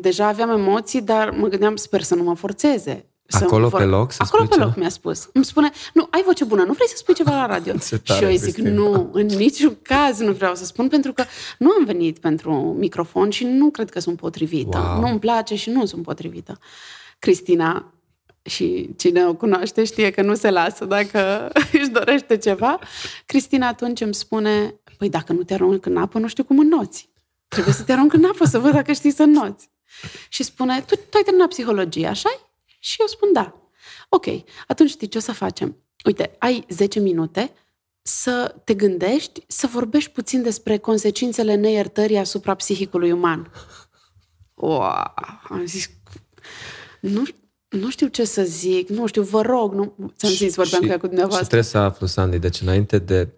[0.00, 3.13] Deja aveam emoții, dar mă gândeam, sper să nu mă forțeze.
[3.26, 3.80] Să Acolo vor...
[3.80, 4.66] pe loc să Acolo spui pe ceva?
[4.66, 5.28] loc mi-a spus.
[5.32, 7.72] Îmi spune, nu, ai voce bună, nu vrei să spui ceva la radio?
[7.88, 8.74] Ce tare, și eu îi zic, Cristina.
[8.74, 11.24] nu, în niciun caz nu vreau să spun, pentru că
[11.58, 14.78] nu am venit pentru microfon și nu cred că sunt potrivită.
[14.78, 15.00] Wow.
[15.00, 16.58] Nu îmi place și nu sunt potrivită.
[17.18, 17.92] Cristina,
[18.42, 21.48] și cine o cunoaște știe că nu se lasă dacă
[21.80, 22.78] își dorește ceva.
[23.26, 27.08] Cristina atunci îmi spune, păi dacă nu te arunc în apă, nu știu cum înnoți.
[27.48, 29.70] Trebuie să te arunc în apă să văd dacă știi să înnoți.
[30.28, 32.28] Și spune, tu, tu ai terminat psihologie, așa
[32.84, 33.54] Și eu spun da.
[34.08, 34.26] Ok,
[34.66, 35.76] atunci știi ce o să facem?
[36.04, 37.52] Uite, ai 10 minute
[38.02, 43.50] să te gândești, să vorbești puțin despre consecințele neiertării asupra psihicului uman.
[44.54, 44.80] Wow,
[45.48, 45.90] am zis,
[47.00, 47.22] nu,
[47.68, 50.94] nu știu ce să zic, nu știu, vă rog, nu, ți-am zis, vorbeam și, că
[50.94, 51.46] cu și dumneavoastră.
[51.46, 53.28] trebuie să aflu, Sandy, deci înainte de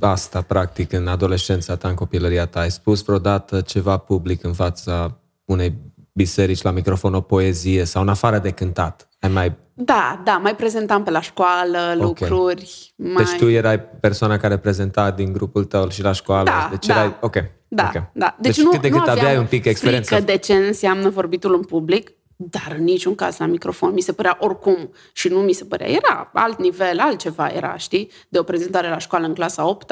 [0.00, 5.20] asta, practic, în adolescența ta, în copilăria ta, ai spus vreodată ceva public în fața
[5.44, 9.08] unei biserici la microfon, o poezie sau în afară de cântat?
[9.20, 9.56] Ai mai...
[9.74, 12.92] Da, da, mai prezentam pe la școală lucruri.
[12.96, 13.24] Mai...
[13.24, 16.44] Deci tu erai persoana care prezenta din grupul tău și la școală?
[16.44, 16.94] Da, deci da.
[16.94, 17.16] erai...
[17.20, 17.36] Ok.
[17.68, 18.02] Da, ok.
[18.12, 18.36] da.
[18.40, 20.14] Deci, Deci, nu, cât de nu cât aveai aveam un pic experiență.
[20.14, 23.92] frică de ce înseamnă vorbitul în public, dar în niciun caz la microfon.
[23.92, 25.86] Mi se părea oricum și nu mi se părea.
[25.86, 28.10] Era alt nivel, altceva era, știi?
[28.28, 29.90] De o prezentare la școală în clasa 8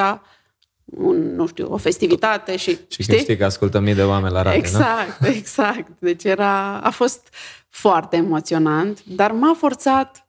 [0.84, 3.06] un, nu știu, o festivitate și, Și știi?
[3.06, 4.66] când știi că ascultă mii de oameni la radio, nu?
[4.66, 5.88] Exact, exact.
[5.98, 7.28] Deci era, a fost
[7.68, 10.26] foarte emoționant, dar m-a forțat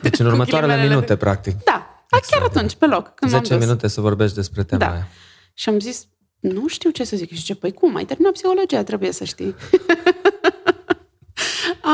[0.00, 1.62] Deci în Cu următoarele ghilimelele minute, practic.
[1.64, 3.66] Da, a, chiar atunci, pe loc, când 10 m-am dus.
[3.66, 4.90] minute să vorbești despre tema Da.
[4.92, 5.08] aia.
[5.54, 6.06] Și am zis,
[6.40, 7.30] nu știu ce să zic.
[7.30, 9.54] Și zice, păi cum, ai terminat psihologia, trebuie să știi.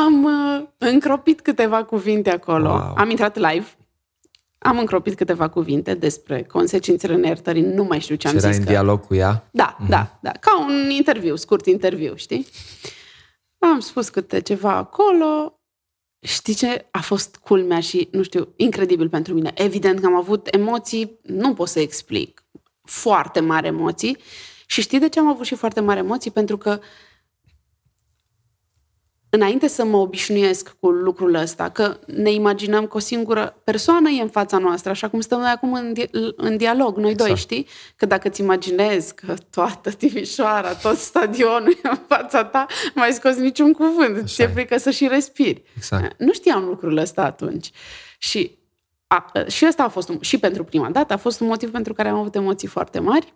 [0.05, 2.69] am uh, încropit câteva cuvinte acolo.
[2.69, 2.95] Wow.
[2.97, 3.67] Am intrat live.
[4.59, 7.63] Am încropit câteva cuvinte despre consecințele neiertării.
[7.63, 8.61] Nu mai știu ce am Și erai zis.
[8.61, 8.73] în că...
[8.73, 9.49] dialog cu ea?
[9.53, 10.31] Da, da, da.
[10.31, 12.47] Ca un interviu, scurt interviu, știi?
[13.59, 15.61] Am spus câte ceva acolo.
[16.27, 16.89] Știi ce?
[16.91, 19.53] A fost culmea și, nu știu, incredibil pentru mine.
[19.55, 22.45] Evident că am avut emoții, nu pot să explic,
[22.83, 24.17] foarte mari emoții.
[24.67, 26.31] Și știi de ce am avut și foarte mari emoții?
[26.31, 26.81] Pentru că
[29.31, 34.23] înainte să mă obișnuiesc cu lucrul ăsta, că ne imaginăm că o singură persoană e
[34.23, 37.41] în fața noastră, așa cum stăm noi acum în, di- în dialog, noi doi, Exact.
[37.41, 37.67] știi?
[37.97, 43.13] Că dacă îți imaginezi că toată Timișoara, tot stadionul e în fața ta, nu mai
[43.13, 44.47] scos niciun cuvânt, ți-e e.
[44.47, 45.63] frică să și respiri.
[45.77, 46.21] Exact.
[46.21, 47.71] Nu știam lucrul ăsta atunci.
[48.19, 48.59] Și,
[49.07, 51.93] a, și ăsta a fost, un, și pentru prima dată, a fost un motiv pentru
[51.93, 53.35] care am avut emoții foarte mari,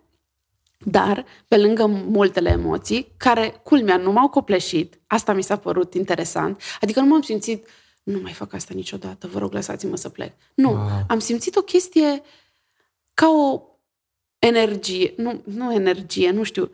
[0.85, 6.61] dar, pe lângă multele emoții, care, culmea, nu m-au copleșit, asta mi s-a părut interesant,
[6.81, 7.67] adică nu m-am simțit,
[8.03, 10.33] nu mai fac asta niciodată, vă rog, lăsați-mă să plec.
[10.53, 10.89] Nu, Wow.
[11.07, 12.21] am simțit o chestie
[13.13, 13.61] ca o
[14.39, 16.69] energie, nu, nu energie, nu știu,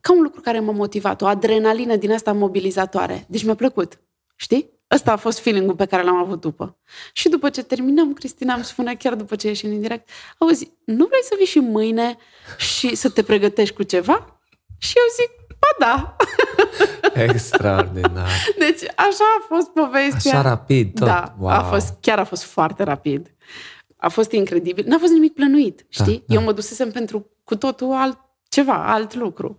[0.00, 3.26] ca un lucru care m-a motivat, o adrenalină din asta mobilizatoare.
[3.28, 4.00] Deci mi-a plăcut,
[4.36, 4.79] știi?
[4.94, 6.78] Ăsta a fost feeling-ul pe care l-am avut după.
[7.12, 11.06] Și după ce terminăm, Cristina îmi spune, chiar după ce ieșim în direct, auzi, nu
[11.06, 12.16] vrei să vii și mâine
[12.56, 14.40] și să te pregătești cu ceva?
[14.78, 16.16] Și eu zic, ba da.
[17.22, 18.28] Extraordinar.
[18.58, 20.38] Deci așa a fost povestea.
[20.38, 21.06] Așa rapid tot.
[21.06, 21.50] Da, wow.
[21.50, 23.34] a fost, chiar a fost foarte rapid.
[23.96, 24.84] A fost incredibil.
[24.86, 26.24] N-a fost nimic plănuit, știi?
[26.26, 26.34] da.
[26.34, 29.58] Eu mă dusesem pentru cu totul alt, ceva, alt lucru.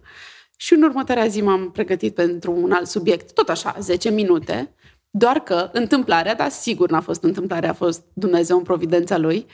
[0.57, 4.73] Și în următoarea zi m-am pregătit pentru un alt subiect, tot așa, 10 minute,
[5.11, 9.45] doar că întâmplarea, dar sigur n-a fost întâmplarea, a fost Dumnezeu în providența Lui,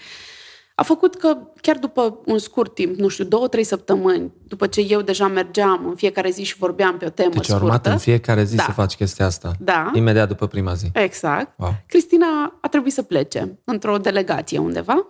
[0.76, 4.82] a făcut că chiar după un scurt timp, nu știu, două, trei săptămâni, după ce
[4.82, 7.86] eu deja mergeam în fiecare zi și vorbeam pe o temă Deci a scurtă, urmat
[7.86, 8.64] în fiecare zi Da.
[8.64, 9.54] să faci chestia asta.
[9.60, 9.92] Da.
[9.94, 10.90] Imediat după prima zi.
[10.94, 11.54] Exact.
[11.60, 11.74] Wow.
[11.88, 15.08] Cristina a trebuit să plece într-o delegație undeva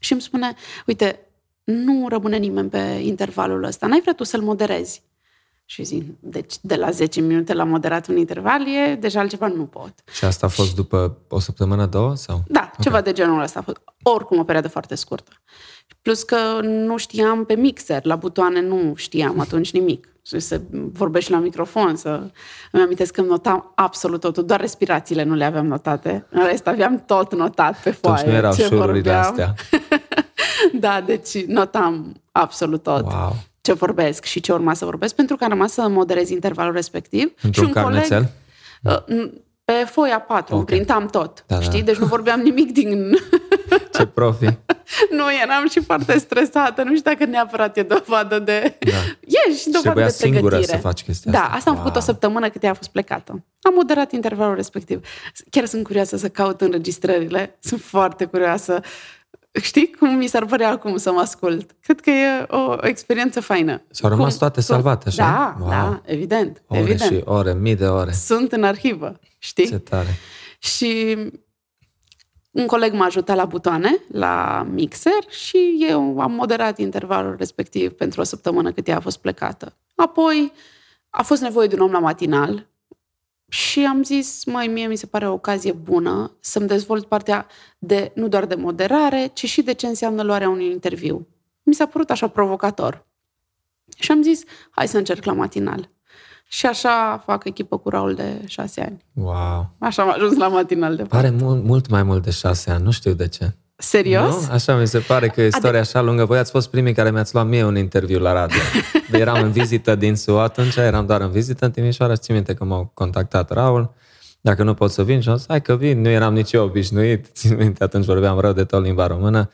[0.00, 0.54] și îmi spune,
[0.86, 1.20] uite,
[1.64, 5.02] nu rămâne nimeni pe intervalul ăsta, n-ai vrea tu să-l moderezi?
[5.70, 9.64] Și zic, deci de la 10 minute la moderat un interval e deja altceva nu
[9.64, 9.92] pot.
[10.12, 12.14] Și asta a fost după o săptămână, două?
[12.14, 12.42] sau?
[12.46, 12.74] Da, okay.
[12.80, 13.80] ceva de genul ăsta a fost.
[14.02, 15.30] Oricum o perioadă foarte scurtă.
[16.02, 20.08] Plus că nu știam pe mixer, la butoane nu știam atunci nimic.
[20.22, 20.60] Și să
[20.92, 22.30] vorbești la microfon, să...
[22.72, 26.26] Îmi amintesc că îmi notam absolut totul, doar respirațiile nu le aveam notate.
[26.30, 28.16] În rest aveam tot notat pe foaie.
[28.16, 29.20] Atunci nu erau ce șururile vorbeam.
[29.20, 29.54] astea.
[30.80, 33.12] Da, deci notam absolut tot.
[33.12, 33.36] Wow.
[33.68, 37.32] Ce vorbesc și ce urma să vorbesc, pentru că am rămas să moderez intervalul respectiv.
[37.42, 38.16] Într-un și un carnețel?
[38.16, 38.32] Coleg,
[38.82, 39.32] Uh, n-
[39.64, 40.58] Pe foia 4 okay.
[40.58, 41.78] împrintam tot, da, știi?
[41.78, 41.84] Da.
[41.84, 43.10] Deci nu vorbeam nimic din...
[43.94, 44.44] Ce profi!
[45.18, 48.76] nu, eram și foarte stresată, nu știu dacă neapărat e dovadă de...
[48.78, 48.90] Da.
[49.48, 50.62] E și dovadă de pregătire.
[50.62, 51.84] să faci chestia Da, asta, asta am wow.
[51.84, 53.44] făcut o săptămână cât ea a fost plecată.
[53.60, 55.06] Am moderat intervalul respectiv.
[55.50, 57.56] Chiar sunt curioasă să caut înregistrările.
[57.60, 58.80] Sunt foarte curioasă
[59.60, 61.74] știi cum mi s-ar părea acum să mă ascult?
[61.80, 63.82] Cred că e o, o experiență faină.
[63.90, 65.22] S-au rămas cum, toate salvate, așa?
[65.22, 65.68] Da, wow.
[65.68, 66.62] da, evident.
[66.66, 67.12] Ore evident.
[67.12, 68.12] și ore, mii de ore.
[68.12, 69.66] Sunt în arhivă, știi?
[69.66, 70.18] Ce tare.
[70.58, 71.16] Și
[72.50, 78.20] un coleg m-a ajutat la butoane, la mixer și eu am moderat intervalul respectiv pentru
[78.20, 79.76] o săptămână cât ea a fost plecată.
[79.94, 80.52] Apoi
[81.10, 82.66] a fost nevoie de un om la matinal
[83.48, 87.46] și am zis, mai mie mi se pare o ocazie bună să-mi dezvolt partea
[87.78, 91.26] de, nu doar de moderare, ci și de ce înseamnă luarea unui interviu.
[91.62, 93.06] Mi s-a părut așa provocator.
[93.98, 95.90] Și am zis, hai să încerc la matinal.
[96.48, 99.04] Și așa fac echipă cu Raul de șase ani.
[99.12, 99.70] Wow!
[99.78, 102.90] Așa am ajuns la matinal de Pare mult, mult mai mult de șase ani, nu
[102.90, 103.56] știu de ce.
[103.80, 104.46] Serios?
[104.46, 104.52] Nu?
[104.52, 106.24] Așa mi se pare că e istoria așa lungă.
[106.24, 108.58] Voi ați fost primii care mi-ați luat mie un interviu la radio.
[109.10, 112.34] De eram în vizită din SUA atunci, eram doar în vizită în Timișoara și țin
[112.34, 113.94] minte că m-au contactat Raul.
[114.40, 116.64] Dacă nu pot să vin și am zis, hai că vin, nu eram nici eu
[116.64, 117.26] obișnuit.
[117.38, 119.50] Țin minte, atunci vorbeam rău de tot limba română.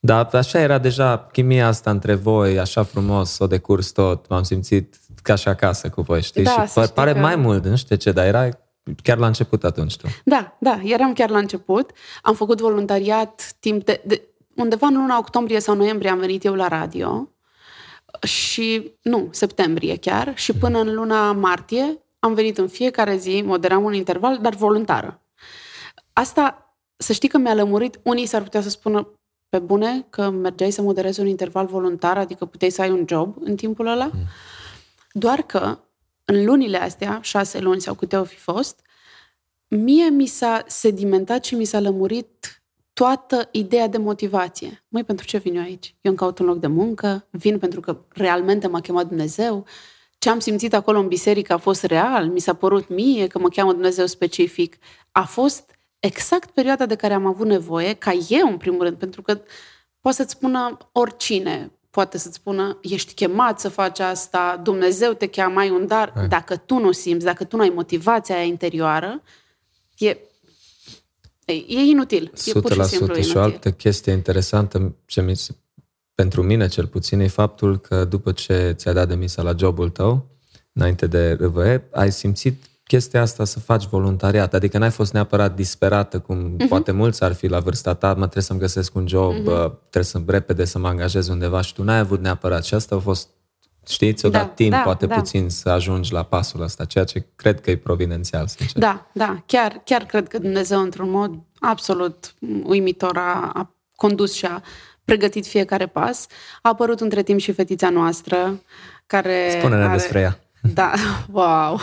[0.00, 4.28] Dar așa era deja chimia asta între voi, așa frumos, o decurs tot.
[4.28, 6.42] M-am simțit ca și acasă cu voi, știi?
[6.42, 7.18] Da, și pare că...
[7.18, 8.48] mai mult, nu știu ce, dar era
[9.02, 10.06] chiar la început atunci tu.
[10.24, 11.90] Da, da, eram chiar la început.
[12.22, 16.54] Am făcut voluntariat timp de, de undeva în luna octombrie sau noiembrie am venit eu
[16.54, 17.28] la radio
[18.26, 20.60] și, nu, septembrie chiar, și mhm.
[20.60, 25.22] până în luna martie am venit în fiecare zi, moderam un interval, dar voluntară.
[26.12, 29.08] Asta, să știi că mi-a lămurit, unii s-ar putea să spună,
[29.48, 33.36] pe bune, că mergeai să moderezi un interval voluntar, adică puteai să ai un job
[33.40, 34.24] în timpul ăla, mm.
[35.12, 35.78] doar că
[36.30, 38.80] în lunile astea, șase luni sau câte au fi fost,
[39.68, 42.62] mie mi s-a sedimentat și mi s-a lămurit
[42.92, 44.84] toată ideea de motivație.
[44.88, 45.86] Măi, pentru ce vin eu aici?
[46.00, 49.66] Eu îmi caut un loc de muncă, vin pentru că realmente m-a chemat Dumnezeu.
[50.18, 53.48] Ce am simțit acolo în biserică a fost real, mi s-a părut mie că mă
[53.48, 54.78] cheamă Dumnezeu specific.
[55.12, 59.22] A fost exact perioada de care am avut nevoie, ca eu, în primul rând, pentru
[59.22, 59.40] că
[60.00, 65.58] poate să-ți spună oricine, poate să-ți spună, ești chemat să faci asta, Dumnezeu te cheamă,
[65.58, 66.12] ai un dar.
[66.14, 66.28] Hai.
[66.28, 69.22] Dacă tu nu simți, dacă tu nu ai motivația aia interioară,
[69.98, 70.08] e,
[71.44, 72.32] e, e inutil.
[72.34, 72.46] 100%.
[72.46, 73.22] E pur și, simplu inutil.
[73.22, 75.54] și o altă chestie interesantă ce mi se,
[76.14, 80.26] pentru mine cel puțin e faptul că după ce ți-a dat demisia la jobul tău,
[80.72, 86.18] înainte de RVE, ai simțit chestia asta să faci voluntariat, adică n-ai fost neapărat disperată,
[86.18, 86.68] cum uh-huh.
[86.68, 89.72] poate mulți ar fi la vârsta ta, mă trebuie să-mi găsesc un job, uh-huh.
[89.90, 92.98] trebuie să repede să mă angajez undeva și tu n-ai avut neapărat și asta a
[92.98, 93.28] fost,
[93.86, 95.14] știi, ți-o da, dat timp, da, poate da.
[95.14, 98.82] puțin să ajungi la pasul ăsta, ceea ce cred că e providențial, sincer.
[98.82, 104.44] Da, da, chiar, chiar cred că Dumnezeu într-un mod absolut uimitor a, a condus și
[104.44, 104.62] a
[105.04, 106.26] pregătit fiecare pas.
[106.62, 108.62] A apărut între timp și fetița noastră,
[109.06, 109.92] care Spune-ne are...
[109.92, 110.38] despre ea.
[110.60, 110.92] Da,
[111.32, 111.80] wow!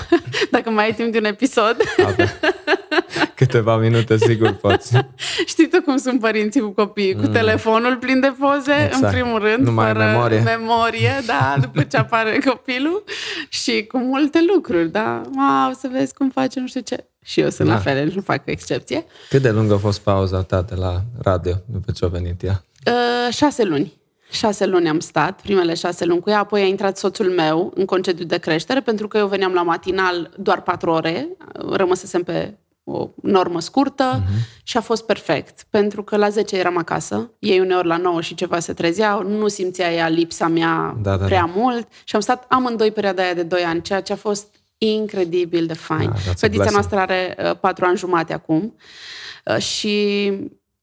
[0.52, 1.76] Dacă mai ai timp de un episod.
[2.06, 2.40] Ave.
[3.36, 4.94] Câteva minute, sigur poți.
[5.46, 7.16] Știi tu cum sunt părinții cu copii?
[7.16, 7.32] Cu mm.
[7.32, 9.04] telefonul plin de poze, exact.
[9.04, 10.40] în primul rând, Numai fără memorie.
[10.40, 13.04] memorie, da, după ce apare copilul
[13.50, 15.22] și cu multe lucruri, da.
[15.36, 17.06] Wow, să vezi cum face, nu știu ce.
[17.24, 17.74] Și eu sunt da.
[17.74, 19.06] la fel, nu fac excepție.
[19.30, 22.64] Cât de lungă a fost pauza ta de la radio după ce a venit ea?
[22.88, 23.94] Uh, șase luni.
[24.30, 27.86] Șase luni am stat, primele șase luni cu ea, apoi a intrat soțul meu în
[27.86, 32.58] concediu de creștere, pentru că eu veneam la matinal doar patru ore, rămăsesem pe
[32.88, 34.64] o normă scurtă uh-huh.
[34.64, 38.36] și a fost perfect, pentru că la 10 eram acasă, ei uneori la 9 și
[38.36, 41.52] ceva se trezeau, nu simțea ea lipsa mea da, da, prea da.
[41.56, 45.66] mult și am stat amândoi perioada aia de 2 ani, ceea ce a fost incredibil
[45.66, 46.10] de fain.
[46.10, 48.76] Da, Fetița noastră are uh, 4 ani jumate acum
[49.46, 50.30] uh, și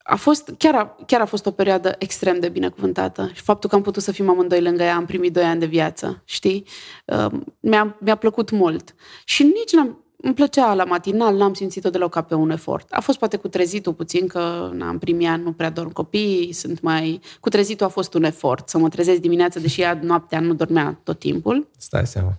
[0.03, 3.75] a fost, chiar, a, chiar a fost o perioadă extrem de binecuvântată și faptul că
[3.75, 6.67] am putut să fim amândoi lângă ea, am primit doi ani de viață, știi?
[7.05, 8.95] Uh, mi-a, mi-a plăcut mult.
[9.25, 12.93] Și nici n-am, îmi plăcea la matinal, n-am simțit-o deloc ca pe un efort.
[12.93, 16.81] A fost poate cu trezitul puțin, că n-am primit ani, nu prea dorm copii, sunt
[16.81, 17.21] mai...
[17.41, 21.01] Cu trezitul a fost un efort, să mă trezesc dimineața, deși ea noaptea nu dormea
[21.03, 21.69] tot timpul.
[21.79, 22.33] Stai seama.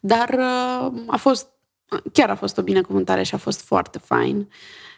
[0.00, 1.48] Dar uh, a fost,
[2.12, 4.36] chiar a fost o binecuvântare și a fost foarte fain.
[4.36, 4.46] Uh,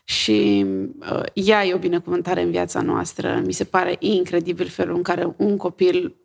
[0.08, 0.66] și
[1.12, 3.42] uh, ea e o binecuvântare în viața noastră.
[3.44, 6.16] Mi se pare incredibil felul în care un copil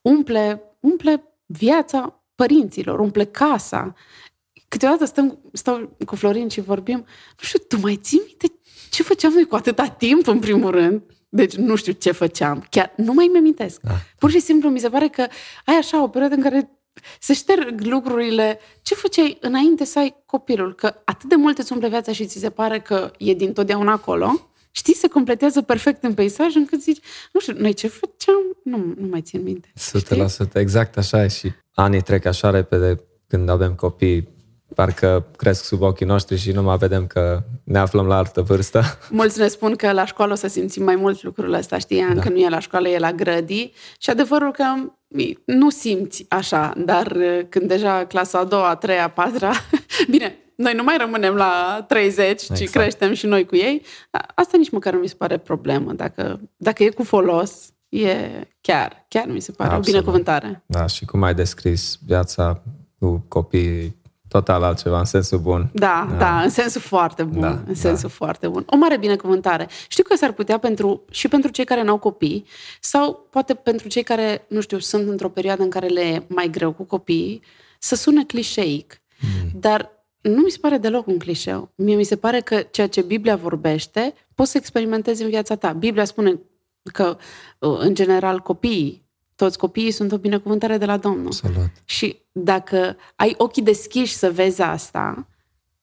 [0.00, 3.94] umple, umple viața părinților, umple casa.
[4.68, 8.46] Câteodată stăm, stau cu Florin și vorbim, nu știu, tu mai ții minte
[8.90, 11.02] ce făceam noi cu atâta timp, în primul rând?
[11.28, 12.66] Deci nu știu ce făceam.
[12.70, 13.80] Chiar nu mai mi amintesc.
[13.80, 13.92] Da.
[14.18, 15.26] Pur și simplu mi se pare că
[15.64, 16.79] ai așa o perioadă în care
[17.20, 18.58] să șterg lucrurile.
[18.82, 20.74] Ce făceai înainte să ai copilul?
[20.74, 23.92] Că atât de mult îți umple viața și ți se pare că e din totdeauna
[23.92, 24.50] acolo.
[24.70, 27.00] Știi, se completează perfect în peisaj încât zici,
[27.32, 28.56] nu știu, noi ce făceam?
[28.64, 29.72] Nu, nu mai țin minte.
[29.74, 30.50] 100%, știi?
[30.52, 34.28] exact așa e și anii trec așa repede când avem copii
[34.74, 38.82] parcă cresc sub ochii noștri și nu mai vedem că ne aflăm la altă vârstă.
[39.10, 42.10] Mulți ne spun că la școală o să simțim mai mult lucrurile astea, știi?
[42.14, 42.20] Da.
[42.20, 43.72] Că nu e la școală, e la grădii.
[43.98, 44.64] Și adevărul că
[45.44, 47.16] nu simți așa, dar
[47.48, 49.52] când deja clasa a doua, a treia, a patra,
[50.10, 52.60] bine, noi nu mai rămânem la 30, exact.
[52.60, 53.82] ci creștem și noi cu ei.
[54.34, 55.92] Asta nici măcar nu mi se pare problemă.
[55.92, 58.16] Dacă, dacă e cu folos, e
[58.60, 59.86] chiar, chiar mi se pare Absolut.
[59.86, 60.62] o binecuvântare.
[60.66, 62.62] Da, și cum ai descris viața
[62.98, 63.99] cu copiii
[64.30, 65.70] total altceva, în sensul bun.
[65.72, 67.40] Da, da, da în sensul foarte bun.
[67.40, 68.14] Da, în sensul da.
[68.14, 68.62] foarte bun.
[68.66, 69.68] O mare binecuvântare.
[69.88, 72.44] Știu că s-ar putea pentru, și pentru cei care n-au copii
[72.80, 76.48] sau poate pentru cei care, nu știu, sunt într-o perioadă în care le e mai
[76.50, 77.42] greu cu copiii,
[77.78, 79.00] să sună clișeic.
[79.20, 79.60] Mm.
[79.60, 81.70] Dar nu mi se pare deloc un clișeu.
[81.74, 85.72] Mie mi se pare că ceea ce Biblia vorbește, poți să experimentezi în viața ta.
[85.72, 86.40] Biblia spune
[86.92, 87.16] că,
[87.58, 89.08] în general, copiii
[89.44, 91.26] toți copiii sunt o binecuvântare de la Domnul.
[91.26, 91.70] Absolut.
[91.84, 95.26] Și dacă ai ochii deschiși să vezi asta,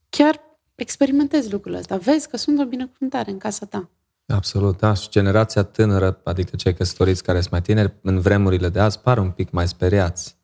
[0.10, 0.40] chiar
[0.76, 1.98] experimentezi lucrurile astea.
[1.98, 3.90] Vezi că sunt o binecuvântare în casa ta.
[4.26, 4.94] Absolut, da.
[4.94, 9.18] Și generația tânără, adică cei căsătoriți care sunt mai tineri, în vremurile de azi, par
[9.18, 10.38] un pic mai speriați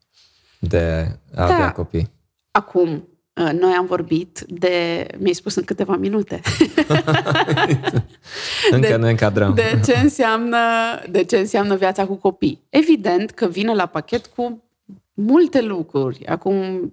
[0.60, 1.54] de a da.
[1.54, 2.12] avea copii.
[2.52, 6.42] Acum, Uh, noi am vorbit de, mi-ai spus în câteva minute.
[8.72, 9.54] Încă de, ne încadrăm.
[9.54, 10.58] De ce, înseamnă,
[11.10, 12.62] de ce înseamnă viața cu copii.
[12.70, 14.64] Evident că vine la pachet cu
[15.14, 16.26] multe lucruri.
[16.26, 16.92] Acum,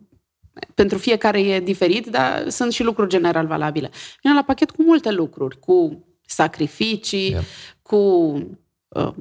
[0.75, 3.91] pentru fiecare e diferit, dar sunt și lucruri general valabile.
[4.23, 7.43] Vine la pachet cu multe lucruri, cu sacrificii, yep.
[7.83, 7.97] cu
[8.89, 9.13] uh,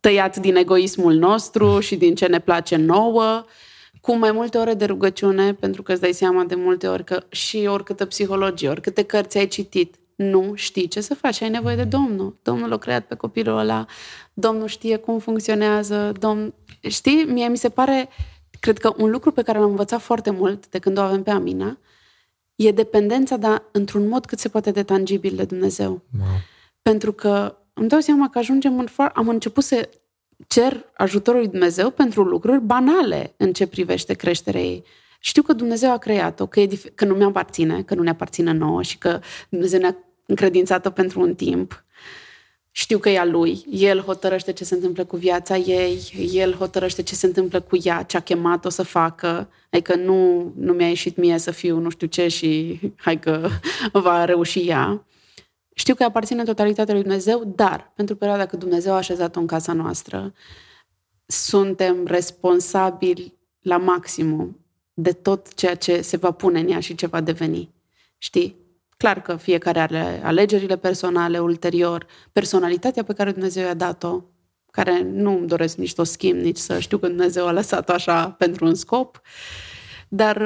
[0.00, 3.44] tăiat din egoismul nostru și din ce ne place nouă,
[4.00, 7.22] cu mai multe ore de rugăciune, pentru că îți dai seama de multe ori că
[7.28, 11.84] și oricâtă psihologie, oricâte cărți ai citit, nu știi ce să faci, ai nevoie de
[11.84, 12.38] Domnul.
[12.42, 13.86] Domnul l-a creat pe copilul ăla,
[14.32, 16.54] Domnul știe cum funcționează, Domn...
[16.80, 18.08] Știi, mie mi se pare,
[18.60, 21.30] cred că un lucru pe care l-am învățat foarte mult de când o avem pe
[21.30, 21.78] Amina,
[22.54, 26.02] e dependența, dar într-un mod cât se poate de tangibil de Dumnezeu.
[26.18, 26.28] Wow.
[26.82, 28.86] Pentru că îmi dau seama că ajungem în...
[29.14, 29.88] Am început să
[30.46, 34.84] cer ajutorul lui Dumnezeu pentru lucruri banale în ce privește creșterea ei.
[35.20, 38.10] Știu că Dumnezeu a creat-o, că, e dif- că nu mi aparține, că nu ne
[38.10, 41.84] aparține nouă și că Dumnezeu ne-a încredințat-o pentru un timp.
[42.70, 43.64] Știu că e a lui.
[43.70, 48.02] El hotărăște ce se întâmplă cu viața ei, el hotărăște ce se întâmplă cu ea,
[48.02, 49.48] ce a chemat-o să facă.
[49.70, 53.48] Adică nu, nu mi-a ieșit mie să fiu nu știu ce și hai că
[53.92, 55.06] va reuși ea.
[55.78, 59.72] Știu că aparține totalitatea lui Dumnezeu, dar pentru perioada când Dumnezeu a așezat-o în casa
[59.72, 60.32] noastră,
[61.26, 64.64] suntem responsabili la maximum
[64.94, 67.70] de tot ceea ce se va pune în ea și ce va deveni.
[68.18, 68.56] Știi?
[68.96, 74.22] Clar că fiecare are alegerile personale ulterior, personalitatea pe care Dumnezeu i-a dat-o,
[74.70, 77.92] care nu îmi doresc nici să o schimb, nici să știu că Dumnezeu a lăsat-o
[77.92, 79.20] așa pentru un scop,
[80.08, 80.42] dar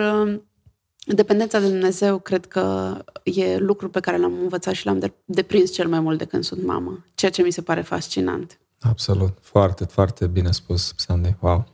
[1.06, 5.88] Dependența de Dumnezeu cred că e lucru pe care l-am învățat și l-am deprins cel
[5.88, 8.58] mai mult de când sunt mamă, ceea ce mi se pare fascinant.
[8.80, 11.66] Absolut, foarte, foarte bine spus, Sandy, wow.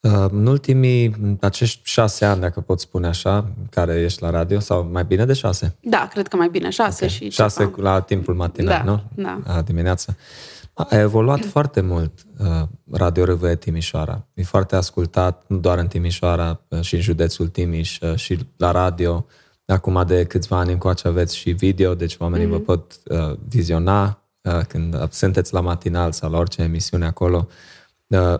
[0.00, 4.88] Uh, în ultimii, acești șase ani, dacă pot spune așa, care ești la radio, sau
[4.92, 5.76] mai bine de șase?
[5.80, 7.16] Da, cred că mai bine, șase okay.
[7.16, 7.92] și Șase ceva.
[7.92, 9.02] la timpul matinal, da, nu?
[9.22, 10.16] Da, La dimineață.
[10.78, 14.26] A evoluat foarte mult uh, Radio RVE Timișoara.
[14.34, 18.70] E foarte ascultat, nu doar în Timișoara, uh, și în județul Timiș, uh, și la
[18.70, 19.26] radio.
[19.66, 22.50] Acum de câțiva ani încoace aveți și video, deci oamenii mm-hmm.
[22.50, 22.64] vă mhm.
[22.64, 27.48] pot uh, viziona uh, când sunteți la matinal sau la orice emisiune acolo.
[28.06, 28.34] Uh,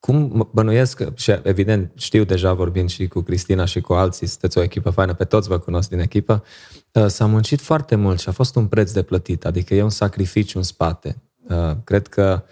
[0.00, 4.62] cum bănuiesc, și evident știu deja vorbind și cu Cristina și cu alții, sunteți o
[4.62, 6.44] echipă faină, pe toți vă cunosc din echipă,
[6.92, 9.90] uh, s-a muncit foarte mult și a fost un preț de plătit, adică e un
[9.90, 11.16] sacrificiu în spate.
[11.48, 12.44] Uh, cred că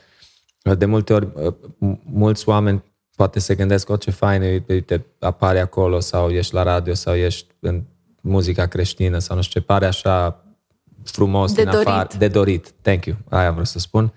[0.65, 1.55] uh, de multe ori uh,
[2.05, 2.83] mulți oameni
[3.17, 7.47] poate se gândesc, o, ce fain, uite, apare acolo sau ești la radio sau ești
[7.61, 7.83] în
[8.21, 10.45] muzica creștină sau nu știu ce, pare așa
[11.05, 11.87] frumos de din dorit.
[11.87, 12.09] afară.
[12.19, 12.73] De dorit.
[12.81, 13.17] Thank you.
[13.29, 14.13] Aia vreau să spun.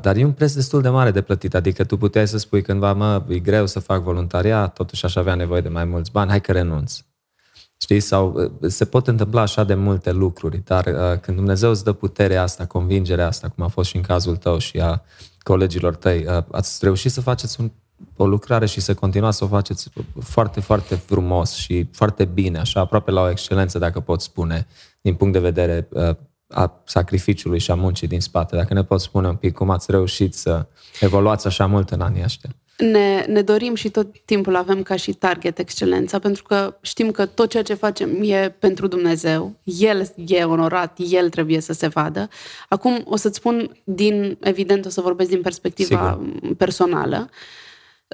[0.00, 1.54] Dar e un preț destul de mare de plătit.
[1.54, 5.34] Adică tu puteai să spui cândva, mă, e greu să fac voluntariat, totuși aș avea
[5.34, 7.00] nevoie de mai mulți bani, hai că renunț.
[7.82, 8.00] Știi?
[8.00, 11.92] Sau uh, se pot întâmpla așa de multe lucruri, dar uh, când Dumnezeu îți dă
[11.92, 15.02] puterea asta, convingerea asta, cum a fost și în cazul tău și a
[15.38, 17.70] colegilor tăi, uh, ați reușit să faceți un,
[18.16, 22.80] o lucrare și să continuați să o faceți foarte, foarte frumos și foarte bine, așa
[22.80, 24.66] aproape la o excelență, dacă pot spune,
[25.00, 26.14] din punct de vedere uh,
[26.48, 28.56] a sacrificiului și a muncii din spate.
[28.56, 30.66] Dacă ne poți spune un pic cum ați reușit să
[31.00, 32.50] evoluați așa mult în anii ăștia.
[32.82, 37.26] Ne, ne dorim și tot timpul avem ca și target excelența, pentru că știm că
[37.26, 39.54] tot ceea ce facem e pentru Dumnezeu.
[39.64, 42.28] El e onorat, El trebuie să se vadă.
[42.68, 46.54] Acum o să-ți spun din, evident, o să vorbesc din perspectiva Sigur.
[46.54, 47.28] personală.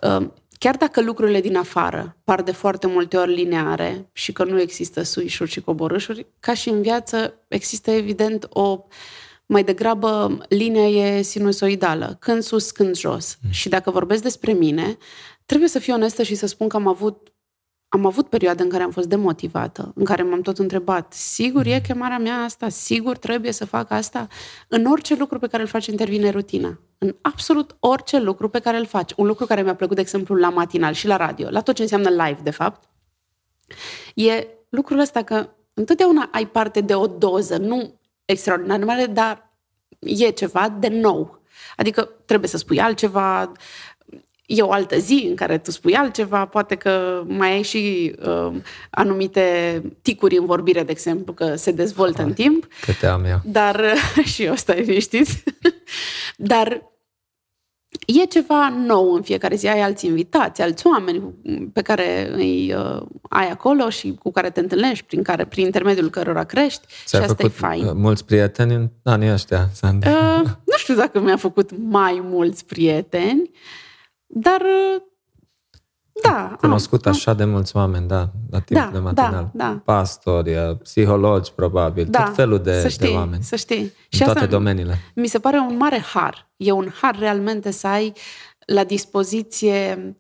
[0.03, 0.27] Uh,
[0.59, 5.03] chiar dacă lucrurile din afară par de foarte multe ori lineare și că nu există
[5.03, 8.85] suișuri și coborâșuri, ca și în viață există evident o
[9.49, 13.39] mai degrabă linia e sinusoidală, când sus, când jos.
[13.45, 13.51] Mm.
[13.51, 14.97] Și dacă vorbesc despre mine,
[15.47, 17.33] trebuie să fiu onestă și să spun că am avut
[17.91, 21.81] am avut perioade în care am fost demotivată, în care m-am tot întrebat, sigur e
[21.81, 24.27] chemarea mea asta, sigur trebuie să fac asta?
[24.69, 26.81] În orice lucru pe care îl faci intervine rutina.
[26.99, 29.13] În absolut orice lucru pe care îl faci.
[29.17, 31.83] Un lucru care mi-a plăcut, de exemplu, la matinal și la radio, la tot ce
[31.83, 32.89] înseamnă live, de fapt,
[34.15, 37.98] e lucrul ăsta că întotdeauna ai parte de o doză, nu
[38.29, 39.51] extraordinar mare, dar
[39.99, 41.43] e ceva de nou.
[41.77, 43.53] Adică trebuie să spui altceva,
[44.47, 48.55] e o altă zi în care tu spui altceva, poate că mai ai și uh,
[48.91, 52.67] anumite ticuri în vorbire, de exemplu, că se dezvoltă Hai, în timp.
[52.81, 53.41] Câte am eu.
[53.45, 53.95] Dar,
[54.33, 55.45] și eu stai știți,
[56.37, 56.83] dar
[58.15, 59.69] e ceva nou în fiecare zi.
[59.69, 61.35] Ai alți invitați, alți oameni
[61.73, 66.11] pe care îi uh, ai acolo și cu care te întâlnești, prin, care, prin intermediul
[66.11, 67.85] cărora crești Ți-ai și asta e fain.
[67.85, 69.69] Uh, mulți prieteni în anii ăștia,
[70.11, 73.51] Uh, nu știu dacă mi-a făcut mai mulți prieteni,
[74.27, 75.03] dar uh,
[76.23, 76.57] da.
[76.61, 77.37] Cunoscut am, așa am.
[77.37, 79.51] de mulți oameni, da, la timp da, de matinal.
[79.53, 79.81] Da, da.
[79.85, 83.43] Pastori, uh, psihologi, probabil, da, tot felul de, să știi, de oameni.
[83.43, 83.81] Să știi.
[83.81, 84.99] În și toate asta domeniile.
[85.15, 86.51] Mi se pare un mare har.
[86.57, 88.13] E un har realmente să ai
[88.67, 90.15] la dispoziție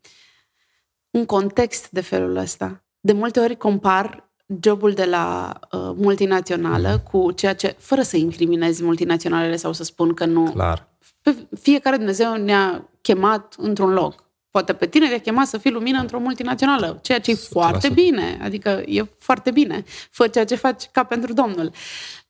[1.10, 2.84] un context de felul ăsta.
[3.00, 4.28] De multe ori compar
[4.60, 6.98] jobul de la uh, multinațională mm.
[7.10, 10.50] cu ceea ce, fără să incriminezi multinaționalele sau să spun că nu.
[10.50, 10.88] Clar.
[11.22, 14.27] Pe fiecare Dumnezeu ne-a chemat într-un loc.
[14.58, 18.38] Poate pe tine te-a chemat să fii lumină într-o multinațională, ceea ce e foarte bine,
[18.42, 19.84] adică e foarte bine.
[20.10, 21.70] Fă ceea ce faci ca pentru Domnul.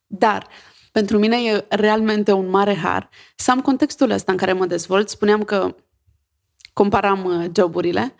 [0.07, 0.47] Dar
[0.91, 5.09] pentru mine e realmente un mare har să am contextul ăsta în care mă dezvolt.
[5.09, 5.75] Spuneam că
[6.73, 8.13] comparam uh, joburile.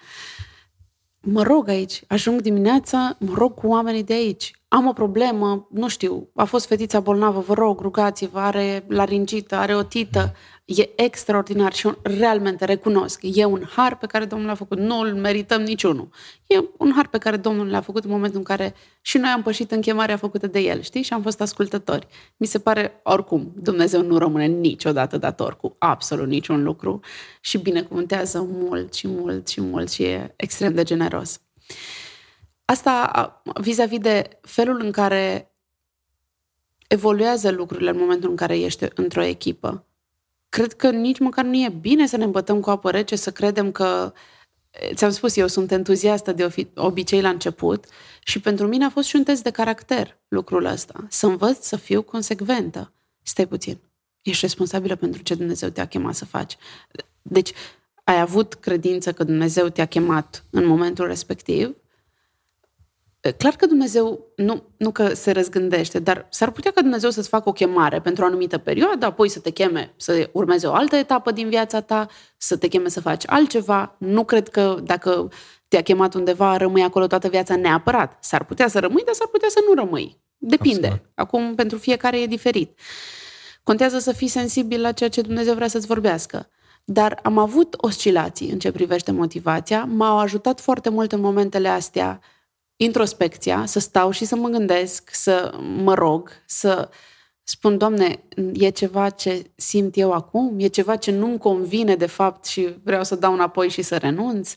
[1.20, 4.52] Mă rog aici, ajung dimineața, mă rog cu oamenii de aici.
[4.68, 9.76] Am o problemă, nu știu, a fost fetița bolnavă, vă rog, rugați-vă, are laringită, are
[9.76, 10.36] otită,
[10.78, 13.20] e extraordinar și realmente recunosc.
[13.22, 14.78] E un har pe care Domnul l-a făcut.
[14.78, 16.10] Nu îl merităm niciunul.
[16.48, 19.42] E un har pe care Domnul l-a făcut în momentul în care și noi am
[19.42, 21.02] pășit în chemarea făcută de El, știi?
[21.02, 22.08] Și am fost ascultători.
[22.38, 27.00] Mi se pare, oricum, Dumnezeu nu rămâne niciodată dator cu absolut niciun lucru
[27.42, 31.42] și binecuvântează mult și mult și mult și e extrem de generos.
[32.66, 35.54] Asta vis-a-vis de felul în care
[36.88, 39.84] evoluează lucrurile în momentul în care ești într-o echipă
[40.50, 43.72] cred că nici măcar nu e bine să ne îmbătăm cu apă rece, să credem
[43.72, 44.14] că
[44.94, 47.86] Ți-am spus, eu sunt entuziastă de obicei la început
[48.24, 51.06] și pentru mine a fost și un test de caracter lucrul ăsta.
[51.10, 52.94] Să învăț să fiu consecventă.
[53.24, 53.80] Stai puțin.
[54.22, 56.58] Ești responsabilă pentru ce Dumnezeu te-a chemat să faci.
[57.22, 57.52] Deci,
[58.04, 61.76] ai avut credință că Dumnezeu te-a chemat în momentul respectiv
[63.38, 67.50] Clar că Dumnezeu nu, nu că se răzgândește, dar s-ar putea ca Dumnezeu să-ți facă
[67.50, 71.32] o chemare pentru o anumită perioadă, apoi să te cheme să urmeze o altă etapă
[71.32, 72.08] din viața ta,
[72.38, 73.96] să te cheme să faci altceva.
[73.98, 75.30] Nu cred că dacă
[75.68, 78.18] te-a chemat undeva, rămâi acolo toată viața neapărat.
[78.20, 80.20] S-ar putea să rămâi, dar s-ar putea să nu rămâi.
[80.38, 80.88] Depinde.
[80.88, 81.12] Absolut.
[81.16, 82.80] Acum, pentru fiecare e diferit.
[83.64, 86.50] Contează să fii sensibil la ceea ce Dumnezeu vrea să-ți vorbească.
[86.84, 89.84] Dar am avut oscilații în ce privește motivația.
[89.84, 92.20] M-au ajutat foarte mult în momentele astea
[92.82, 96.90] introspecția, să stau și să mă gândesc, să mă rog, să
[97.44, 98.24] spun, Doamne,
[98.54, 100.56] e ceva ce simt eu acum?
[100.58, 104.56] E ceva ce nu-mi convine de fapt și vreau să dau înapoi și să renunț?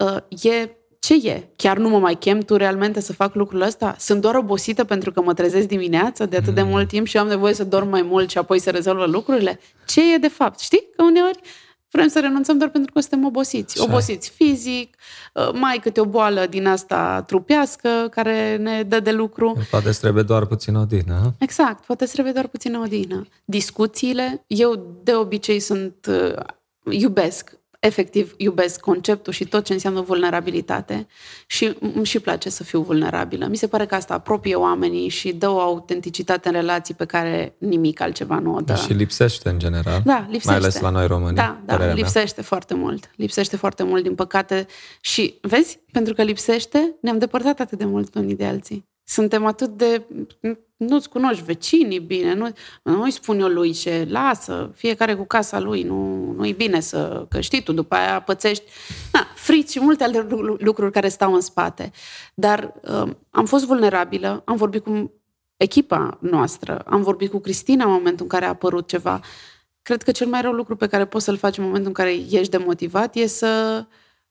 [0.00, 1.48] Uh, e ce e?
[1.56, 3.96] Chiar nu mă mai chem tu realmente să fac lucrul ăsta?
[3.98, 6.68] Sunt doar obosită pentru că mă trezesc dimineața de atât de mm.
[6.68, 9.60] mult timp și am nevoie să dorm mai mult și apoi să rezolvă lucrurile?
[9.86, 10.58] Ce e de fapt?
[10.58, 10.88] Știi?
[10.96, 11.40] Că uneori
[11.94, 13.80] Vrem să renunțăm doar pentru că suntem obosiți.
[13.80, 13.90] Așa.
[13.90, 14.96] Obosiți fizic,
[15.32, 19.56] uh, mai câte o boală din asta trupească care ne dă de lucru.
[19.70, 21.34] Poate trebuie doar puțin odihnă.
[21.38, 23.26] Exact, poate trebuie doar puțin odihnă.
[23.44, 26.42] Discuțiile, eu de obicei sunt, uh,
[26.90, 31.06] iubesc efectiv iubesc conceptul și tot ce înseamnă vulnerabilitate
[31.46, 33.46] și îmi și place să fiu vulnerabilă.
[33.46, 37.54] Mi se pare că asta apropie oamenii și dă o autenticitate în relații pe care
[37.58, 38.74] nimic altceva nu o dă.
[38.74, 40.02] Și lipsește în general.
[40.04, 40.48] Da, lipsește.
[40.48, 41.34] Mai ales la noi români.
[41.34, 42.46] Da, da, lipsește mea.
[42.46, 43.10] foarte mult.
[43.16, 44.66] Lipsește foarte mult, din păcate.
[45.00, 48.84] Și vezi, pentru că lipsește, ne-am depărtat atât de mult unii de alții.
[49.04, 50.02] Suntem atât de...
[50.88, 52.48] nu-ți cunoști vecinii bine, nu,
[52.82, 56.80] nu îi spun eu lui ce lasă, fiecare cu casa lui, nu, nu e bine
[56.80, 58.64] să, că știi tu, după aia pățești
[59.12, 60.26] na, frici și multe alte
[60.58, 61.90] lucruri care stau în spate.
[62.34, 65.12] Dar um, am fost vulnerabilă, am vorbit cu
[65.56, 69.20] echipa noastră, am vorbit cu Cristina în momentul în care a apărut ceva.
[69.82, 72.10] Cred că cel mai rău lucru pe care poți să-l faci în momentul în care
[72.12, 73.84] ești demotivat e să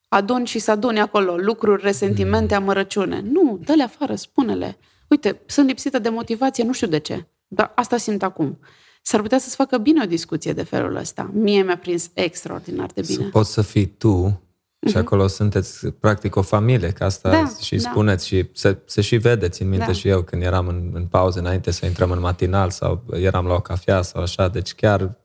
[0.08, 2.62] aduni și să aduni acolo lucruri, resentimente, mm.
[2.62, 3.22] amărăciune.
[3.32, 4.78] Nu, dă-le afară, spune-le
[5.14, 8.59] uite, sunt lipsită de motivație, nu știu de ce, dar asta simt acum.
[9.01, 11.32] S-ar putea să-ți facă bine o discuție de felul ăsta.
[11.34, 13.24] Mie mi-a prins extraordinar de bine.
[13.24, 14.41] Să poți să fii tu
[14.88, 14.99] și uh-huh.
[14.99, 17.89] acolo sunteți practic o familie, că asta da, și da.
[17.89, 19.91] spuneți și se, se și vede, țin minte da.
[19.91, 23.53] și eu când eram în, în pauză înainte să intrăm în matinal sau eram la
[23.53, 25.18] o cafea sau așa, deci chiar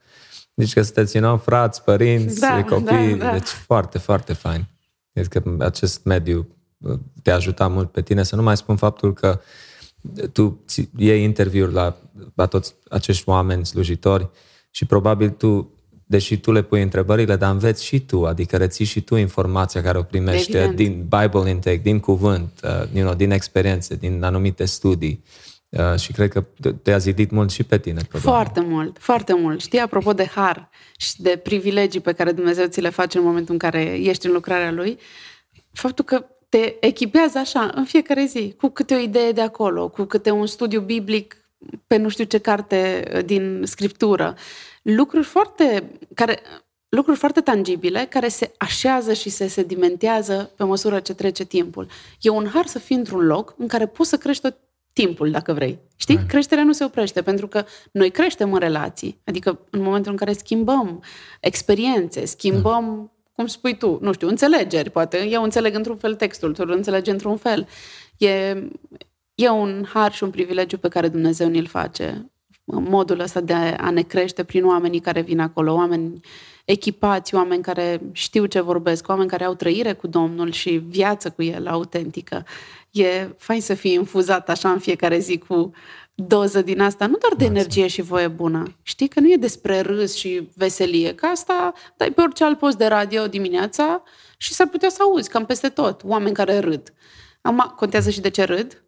[0.53, 3.31] deci că sunteți nou frați, părinți, da, copii, da, da.
[3.31, 4.67] deci foarte, foarte fain.
[5.13, 9.13] Cred că acest mediu uh, te ajuta mult pe tine, să nu mai spun faptul
[9.13, 9.41] că
[10.31, 10.65] tu
[10.97, 11.97] iei interviuri la,
[12.35, 14.29] la toți acești oameni slujitori
[14.69, 15.73] și probabil tu,
[16.05, 19.97] deși tu le pui întrebările, dar înveți și tu, adică reții și tu informația care
[19.97, 20.75] o primești Evident.
[20.75, 25.23] din Bible intake, din cuvânt, uh, you know, din experiențe, din anumite studii.
[25.69, 26.45] Uh, și cred că
[26.81, 28.29] te-a zidit mult și pe tine, probabil.
[28.29, 29.61] Foarte mult, foarte mult.
[29.61, 33.53] Știi, apropo de har și de privilegii pe care Dumnezeu ți le face în momentul
[33.53, 34.97] în care ești în lucrarea Lui,
[35.71, 40.03] faptul că te echipează așa în fiecare zi, cu câte o idee de acolo, cu
[40.03, 41.49] câte un studiu biblic
[41.87, 44.35] pe nu știu ce carte uh, din scriptură.
[44.81, 46.39] Lucruri foarte, care,
[46.89, 51.87] lucruri foarte tangibile care se așează și se sedimentează pe măsură ce trece timpul.
[52.21, 54.57] E un har să fii într-un loc în care poți să crești tot
[54.93, 55.79] timpul, dacă vrei.
[55.95, 56.15] Știi?
[56.15, 56.29] Right.
[56.29, 59.21] Creșterea nu se oprește, pentru că noi creștem în relații.
[59.25, 61.03] Adică în momentul în care schimbăm
[61.39, 65.27] experiențe, schimbăm cum spui tu, nu știu, înțelegeri, poate.
[65.29, 67.67] Eu înțeleg într-un fel textul, tu îl înțelegi într-un fel.
[68.17, 68.63] E,
[69.35, 72.31] e un har și un privilegiu pe care Dumnezeu ni-l face.
[72.65, 76.19] Modul ăsta de a ne crește prin oamenii care vin acolo, oameni
[76.65, 81.43] echipați, oameni care știu ce vorbesc, oameni care au trăire cu Domnul și viață cu
[81.43, 82.45] El autentică.
[82.91, 85.71] E fain să fii infuzat așa în fiecare zi cu
[86.21, 88.75] doză din asta, nu doar de energie și voie bună.
[88.81, 92.77] Știi că nu e despre râs și veselie, că asta dai pe orice alt post
[92.77, 94.03] de radio dimineața
[94.37, 96.93] și s-ar putea să auzi cam peste tot oameni care râd.
[97.41, 98.83] Acum, contează și de ce râd,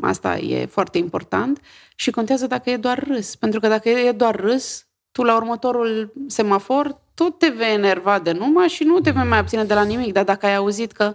[0.00, 1.60] asta e foarte important,
[1.94, 3.34] și contează dacă e doar râs.
[3.34, 8.32] Pentru că dacă e doar râs, tu la următorul semafor tot te vei enerva de
[8.32, 10.12] numai și nu te vei mai abține de la nimic.
[10.12, 11.14] Dar dacă ai auzit că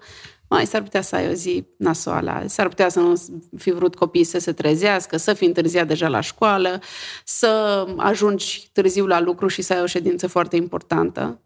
[0.50, 3.14] mai s-ar putea să ai o zi nasoală, s-ar putea să nu
[3.58, 6.82] fi vrut copiii să se trezească, să fi întârziat deja la școală,
[7.26, 11.39] să ajungi târziu la lucru și să ai o ședință foarte importantă.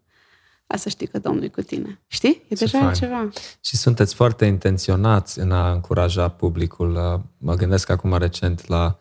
[0.66, 2.00] Asta știi că Domnul e cu tine.
[2.06, 2.42] Știi?
[2.48, 2.92] E Ce deja fain.
[2.92, 3.28] ceva.
[3.60, 7.22] Și sunteți foarte intenționați în a încuraja publicul.
[7.38, 8.98] Mă gândesc acum recent la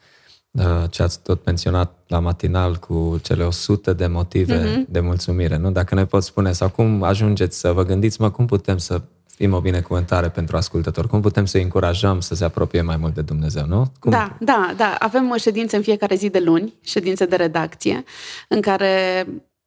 [0.52, 4.88] uh, ce ați tot menționat la matinal cu cele 100 de motive mm-hmm.
[4.88, 5.58] de mulțumire.
[5.58, 5.72] Nu?
[5.72, 9.02] Dacă ne poți spune sau cum ajungeți să vă gândiți, mă, cum putem să
[9.36, 11.08] fim o binecuvântare pentru ascultători.
[11.08, 13.92] Cum putem să încurajăm să se apropie mai mult de Dumnezeu, nu?
[14.00, 14.12] Cum?
[14.12, 14.96] Da, da, da.
[15.00, 18.04] Avem ședințe în fiecare zi de luni, ședințe de redacție,
[18.48, 19.26] în care,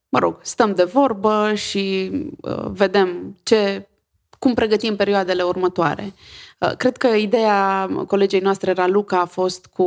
[0.08, 2.10] mă rog, stăm de vorbă și
[2.40, 3.88] uh, vedem ce,
[4.38, 6.12] cum pregătim perioadele următoare.
[6.58, 9.84] Uh, cred că ideea colegei noastre, Raluca, a fost cu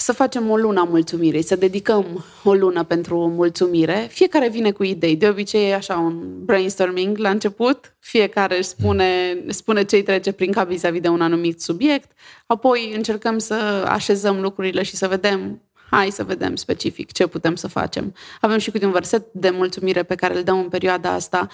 [0.00, 4.06] să facem o lună a mulțumirii, să dedicăm o lună pentru mulțumire.
[4.10, 5.16] Fiecare vine cu idei.
[5.16, 7.94] De obicei e așa un brainstorming la început.
[7.98, 12.10] Fiecare își spune, spune ce îi trece prin cap vis-a-vis de un anumit subiect.
[12.46, 17.68] Apoi încercăm să așezăm lucrurile și să vedem hai să vedem specific ce putem să
[17.68, 18.14] facem.
[18.40, 21.48] Avem și câte un verset de mulțumire pe care îl dăm în perioada asta.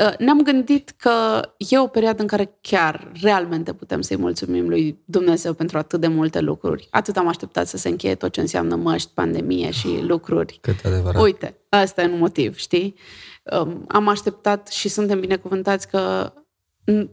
[0.00, 5.02] Uh, ne-am gândit că e o perioadă în care chiar, realmente putem să-i mulțumim lui
[5.04, 6.88] Dumnezeu pentru atât de multe lucruri.
[6.90, 10.58] Atât am așteptat să se încheie tot ce înseamnă măști, pandemie și lucruri.
[10.60, 11.22] Cât adevărat.
[11.22, 12.94] Uite, ăsta e un motiv, știi?
[13.60, 16.32] Um, am așteptat și suntem binecuvântați că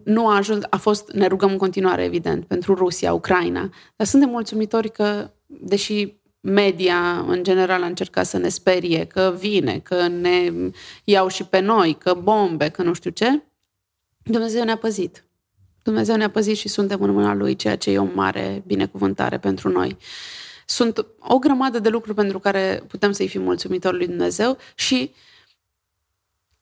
[0.03, 4.29] nu a ajuns, a fost, ne rugăm în continuare, evident, pentru Rusia, Ucraina, dar suntem
[4.29, 10.51] mulțumitori că, deși media, în general, a încercat să ne sperie că vine, că ne
[11.03, 13.43] iau și pe noi, că bombe, că nu știu ce.
[14.23, 15.23] Dumnezeu ne-a păzit.
[15.83, 19.69] Dumnezeu ne-a păzit și suntem în mâna Lui, ceea ce e o mare binecuvântare pentru
[19.69, 19.97] noi.
[20.65, 25.13] Sunt o grămadă de lucruri pentru care putem să-i fim mulțumitori lui Dumnezeu și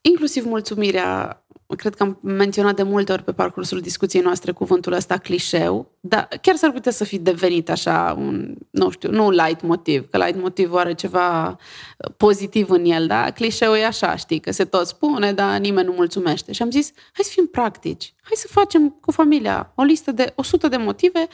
[0.02, 1.44] inclusiv mulțumirea
[1.76, 6.28] cred că am menționat de multe ori pe parcursul discuției noastre cuvântul ăsta clișeu, dar
[6.42, 10.42] chiar s-ar putea să fi devenit așa un, nu știu, nu light motiv, că light
[10.42, 13.32] motiv are ceva uh, pozitiv în el, da?
[13.32, 16.52] Clișeu e așa, știi, că se tot spune, dar nimeni nu mulțumește.
[16.52, 20.34] Și am zis, hai să fim practici, hai să facem cu familia o listă de
[20.36, 21.28] 100 de motive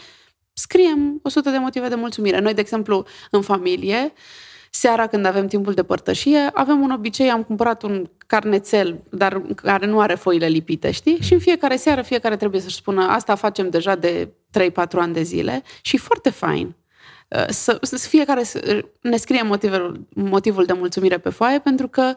[0.53, 2.39] scriem 100 de motive de mulțumire.
[2.39, 4.13] Noi, de exemplu, în familie,
[4.75, 9.85] seara când avem timpul de părtășie, avem un obicei, am cumpărat un carnețel, dar care
[9.85, 11.17] nu are foile lipite, știi?
[11.21, 15.21] Și în fiecare seară, fiecare trebuie să-și spună, asta facem deja de 3-4 ani de
[15.21, 16.75] zile și foarte fain.
[17.27, 22.13] Uh, să, să fiecare să ne scrie motivul, motivul de mulțumire pe foaie, pentru că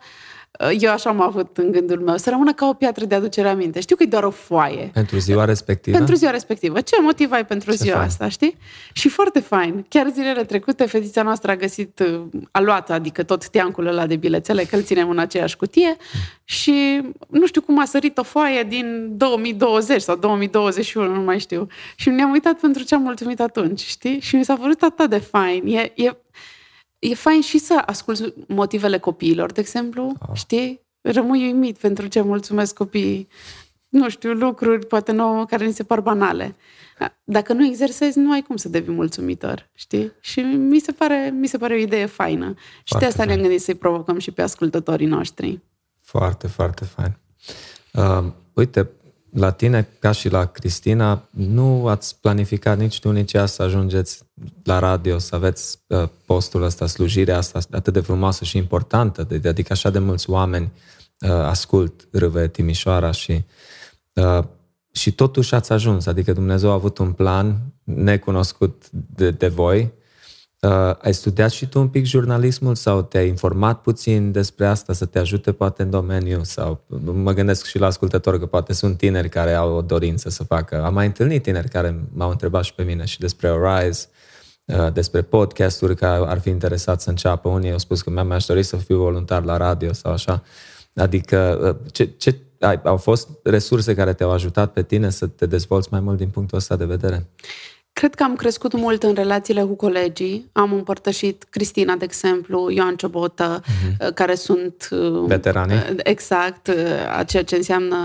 [0.78, 3.80] eu așa am avut în gândul meu, să rămână ca o piatră de aducere aminte.
[3.80, 4.90] Știu că e doar o foaie.
[4.92, 5.96] Pentru ziua respectivă?
[5.96, 6.80] Pentru ziua respectivă.
[6.80, 8.06] Ce motiv ai pentru Ce ziua fain.
[8.06, 8.56] asta, știi?
[8.92, 9.84] Și foarte fain.
[9.88, 12.02] Chiar zilele trecute, fetița noastră a găsit,
[12.50, 15.96] a luat, adică tot teancul ăla de bilețele, că îl ținem în aceeași cutie
[16.44, 21.66] și nu știu cum a sărit o foaie din 2020 sau 2021, nu mai știu.
[21.96, 24.20] Și ne-am uitat pentru ce am mulțumit atunci, știi?
[24.20, 25.66] Și mi s-a părut atât de fain.
[25.66, 26.16] E, e,
[26.98, 30.34] e fain și să asculți motivele copiilor, de exemplu, oh.
[30.34, 30.80] știi?
[31.00, 33.28] Rămâi uimit pentru ce mulțumesc copiii.
[33.88, 36.56] Nu știu, lucruri poate nouă care ni se par banale.
[37.24, 40.12] Dacă nu exersezi, nu ai cum să devii mulțumitor, știi?
[40.20, 42.44] Și mi se pare, mi se pare o idee faină.
[42.44, 43.28] Foarte și de asta fain.
[43.28, 45.60] ne-am gândit să-i provocăm și pe ascultătorii noștri.
[46.00, 47.18] Foarte, foarte fain.
[47.92, 48.90] Uh, uite,
[49.36, 54.22] la tine, ca și la Cristina, nu ați planificat nici tu, nici ea să ajungeți
[54.64, 59.48] la radio, să aveți uh, postul ăsta, slujirea asta atât de frumoasă și importantă, de,
[59.48, 60.72] adică așa de mulți oameni
[61.20, 63.44] uh, ascult Râve Timișoara și
[64.12, 64.44] uh,
[64.92, 69.92] și totuși ați ajuns, adică Dumnezeu a avut un plan necunoscut de, de voi
[70.66, 75.04] Uh, ai studiat și tu un pic jurnalismul sau te-ai informat puțin despre asta să
[75.04, 76.40] te ajute poate în domeniu?
[76.42, 80.44] Sau mă gândesc și la ascultători că poate sunt tineri care au o dorință să
[80.44, 80.84] facă.
[80.84, 84.06] Am mai întâlnit tineri care m-au întrebat și pe mine și despre Arise,
[84.64, 87.48] uh, despre podcasturi care ar fi interesat să înceapă.
[87.48, 90.42] Unii au spus că mi-aș dori să fiu voluntar la radio sau așa.
[90.94, 95.46] Adică uh, ce, ce ai, au fost resurse care te-au ajutat pe tine să te
[95.46, 97.26] dezvolți mai mult din punctul ăsta de vedere?
[97.98, 100.50] Cred că am crescut mult în relațiile cu colegii.
[100.52, 104.14] Am împărtășit Cristina, de exemplu, Ioan Ciobotă, uh-huh.
[104.14, 104.88] care sunt...
[104.90, 105.72] Uh, Veterani.
[105.72, 107.96] Uh, exact, uh, a ceea ce înseamnă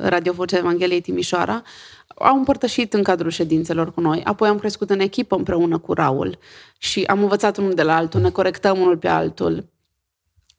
[0.00, 1.62] Radio Vocea Evangheliei Timișoara.
[2.08, 4.22] Au împărtășit în cadrul ședințelor cu noi.
[4.24, 6.38] Apoi am crescut în echipă împreună cu Raul
[6.78, 9.68] și am învățat unul de la altul, ne corectăm unul pe altul.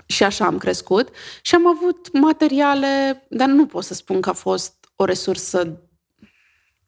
[0.06, 1.10] Și așa am crescut.
[1.42, 5.80] Și am avut materiale, dar nu pot să spun că a fost o resursă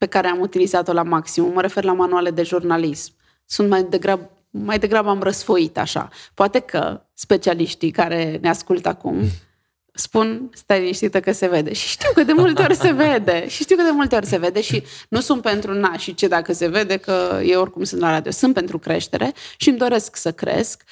[0.02, 1.52] pe care am utilizat-o la maxim.
[1.52, 3.12] Mă refer la manuale de jurnalism.
[3.44, 6.08] Sunt mai degrabă, mai degrabă am răsfoit așa.
[6.34, 9.20] Poate că specialiștii care ne ascultă acum
[10.06, 11.72] spun, stai liniștită că se vede.
[11.72, 13.48] Și știu că de multe ori se vede.
[13.48, 16.28] Și știu că de multe ori se vede și nu sunt pentru na și ce
[16.28, 18.30] dacă se vede că eu oricum sunt la radio.
[18.30, 20.82] Sunt pentru creștere și îmi doresc să cresc.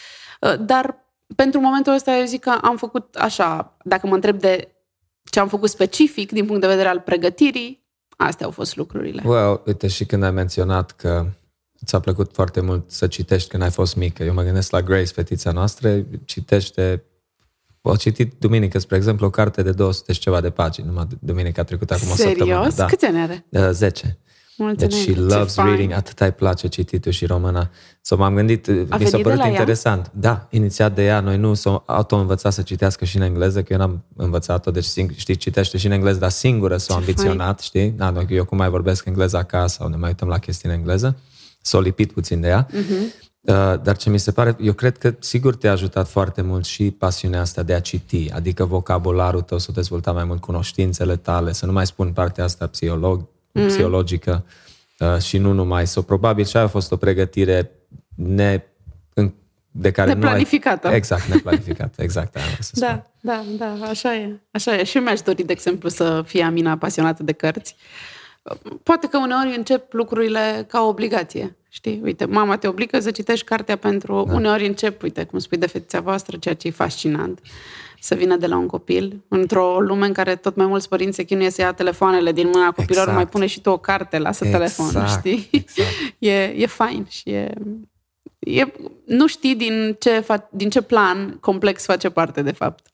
[0.40, 1.06] Uh, dar
[1.36, 4.74] pentru momentul ăsta eu zic că am făcut așa, dacă mă întreb de
[5.30, 7.79] ce am făcut specific din punct de vedere al pregătirii,
[8.26, 9.22] Astea au fost lucrurile.
[9.24, 11.26] Well, uite, și când ai menționat că
[11.84, 14.22] ți-a plăcut foarte mult să citești când ai fost mică.
[14.22, 17.04] Eu mă gândesc la Grace, fetița noastră, citește
[17.82, 21.64] au citit duminică, spre exemplu, o carte de 200 și ceva de pagini, numai duminica
[21.64, 22.28] trecută, acum Serios?
[22.30, 22.70] o săptămână.
[22.74, 22.84] Da.
[22.84, 23.46] Câți ani are?
[23.48, 24.18] Uh, 10.
[24.62, 24.88] Mulțumim.
[24.88, 27.70] Deci she loves reading, atât îi place cititul și româna.
[28.00, 30.04] So m-am gândit, A mi s-a părut interesant.
[30.06, 30.12] Ea?
[30.14, 33.78] Da, inițiat de ea, noi nu s-o auto-învățat să citească și în engleză, că eu
[33.78, 34.84] n-am învățat-o, deci
[35.16, 37.90] știi, citește și în engleză, dar singură s-o ambiționat, știi?
[37.90, 41.16] Da, eu cum mai vorbesc engleză acasă sau ne mai uităm la chestii în engleză,
[41.60, 42.66] s-o lipit puțin de ea.
[42.66, 43.28] Uh-huh.
[43.40, 46.90] Uh, dar ce mi se pare, eu cred că sigur te-a ajutat foarte mult și
[46.90, 51.66] pasiunea asta de a citi, adică vocabularul tău să dezvolta mai mult cunoștințele tale, să
[51.66, 53.66] nu mai spun partea asta psiholog, mm-hmm.
[53.66, 54.44] psihologică
[54.98, 55.86] uh, și nu numai.
[55.86, 57.70] So, probabil și a fost o pregătire
[58.14, 58.62] ne,
[59.70, 60.80] de care neplanificată.
[60.86, 60.96] nu ai...
[60.96, 62.02] Exact, neplanificată.
[62.06, 63.04] Exact, aia să da, spun.
[63.20, 64.40] da, da, așa e.
[64.50, 64.84] Așa e.
[64.84, 67.76] Și eu mi-aș dori, de exemplu, să fie Amina apasionată de cărți.
[68.82, 71.56] Poate că uneori încep lucrurile ca o obligație.
[71.68, 72.00] Știi?
[72.02, 74.24] Uite, mama te obligă să citești cartea pentru...
[74.26, 74.34] Da.
[74.34, 77.40] Uneori încep, uite, cum spui de fetița voastră, ceea ce e fascinant
[78.00, 79.24] să vină de la un copil.
[79.28, 82.66] Într-o lume în care tot mai mulți părinți se chinuie să ia telefoanele din mâna
[82.66, 83.14] copilor, exact.
[83.14, 84.62] mai pune și tu o carte, lasă exact.
[84.62, 85.48] telefonul, știi?
[85.50, 85.88] Exact.
[86.18, 87.54] E, e fain și e,
[88.38, 88.72] e...
[89.06, 92.86] Nu știi din ce, fa, din ce plan complex face parte, de fapt,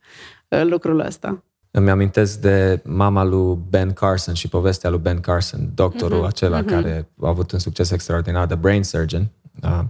[0.48, 1.42] lucrul ăsta.
[1.70, 6.62] Îmi amintesc de mama lui Ben Carson și povestea lui Ben Carson, doctorul uh-huh, acela
[6.62, 6.66] uh-huh.
[6.66, 9.30] care a avut un succes extraordinar, de brain surgeon.
[9.62, 9.80] Uh,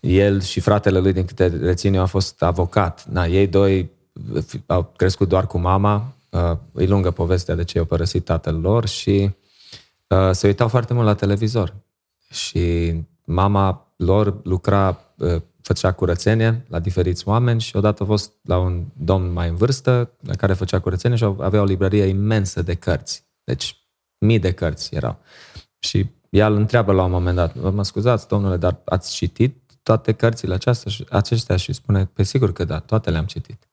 [0.00, 3.06] el și fratele lui, din câte rețin eu, a fost avocat.
[3.10, 3.90] Na, ei doi
[4.66, 8.86] au crescut doar cu mama, uh, e lungă povestea de ce au părăsit tatăl lor
[8.86, 9.30] și
[10.08, 11.74] uh, se uitau foarte mult la televizor.
[12.30, 12.94] Și
[13.24, 18.84] mama lor lucra, uh, făcea curățenie la diferiți oameni și odată a fost la un
[18.92, 23.24] domn mai în vârstă la care făcea curățenie și avea o librărie imensă de cărți.
[23.44, 23.76] Deci
[24.18, 25.18] mii de cărți erau.
[25.78, 30.12] Și ea îl întreabă la un moment dat, mă scuzați, domnule, dar ați citit toate
[30.12, 33.71] cărțile acestea, acestea și spune, pe sigur că da, toate le-am citit.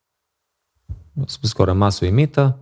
[1.22, 2.58] A spus că a rămas uimită,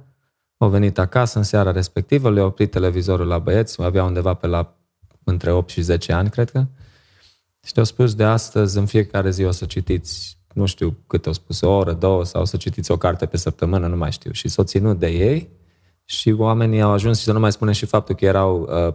[0.58, 4.76] au venit acasă în seara respectivă, le-a oprit televizorul la băieți, avea undeva pe la
[5.24, 6.66] între 8 și 10 ani, cred că,
[7.64, 11.34] și te-au spus de astăzi, în fiecare zi o să citiți, nu știu cât au
[11.34, 14.32] spus, o oră, două, sau o să citiți o carte pe săptămână, nu mai știu.
[14.32, 15.50] Și s-au ținut de ei
[16.06, 18.94] și oamenii au ajuns, și să nu mai spunem și faptul că erau uh,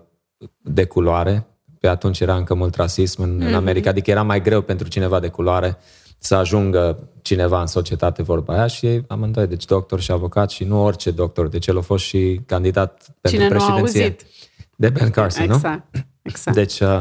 [0.59, 1.47] de culoare,
[1.81, 3.41] pe atunci era încă mult rasism în, mm-hmm.
[3.41, 3.55] în mhm.
[3.55, 5.79] America, adică era mai greu pentru cineva de culoare
[6.25, 10.65] să ajungă cineva în societate vorba aia și ei amândoi, deci doctor și avocat și
[10.65, 14.01] nu orice doctor, deci el a fost și candidat pentru Cine președinție.
[14.01, 14.27] Nu a auzit.
[14.77, 15.95] De Ben Carson, exact.
[15.95, 16.01] nu?
[16.23, 16.57] Exact.
[16.57, 17.01] Deci uh,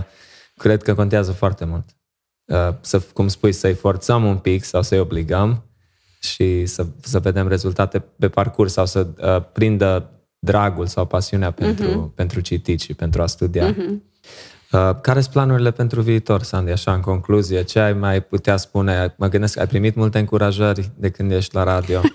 [0.56, 1.86] cred că contează foarte mult.
[2.46, 5.64] Uh, să, cum spui, să-i forțăm un pic sau să-i obligăm
[6.20, 10.10] și să, să vedem rezultate pe parcurs sau să uh, prindă
[10.40, 12.16] dragul sau pasiunea pentru, uh-huh.
[12.16, 13.74] pentru citit și pentru a studia.
[13.74, 13.94] Uh-huh.
[14.72, 17.64] Uh, care sunt planurile pentru viitor, Sandy, așa în concluzie?
[17.64, 19.16] Ce ai mai putea spune?
[19.18, 22.02] Mă gândesc, ai primit multe încurajări de când ești la radio.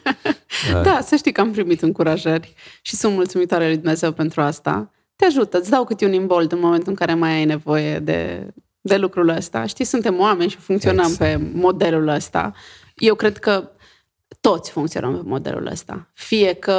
[0.74, 4.90] Uh, da, să știi că am primit încurajări și sunt mulțumitoare lui Dumnezeu pentru asta.
[5.16, 8.50] Te ajută, îți dau câte un imbold în momentul în care mai ai nevoie de,
[8.80, 9.66] de lucrul ăsta.
[9.66, 11.18] Știi, suntem oameni și funcționăm exact.
[11.18, 12.52] pe modelul ăsta.
[12.94, 13.70] Eu cred că
[14.40, 16.10] toți funcționăm pe modelul ăsta.
[16.12, 16.78] Fie că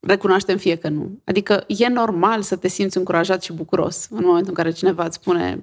[0.00, 1.20] recunoaștem fie că nu.
[1.24, 5.16] Adică e normal să te simți încurajat și bucuros în momentul în care cineva îți
[5.16, 5.62] spune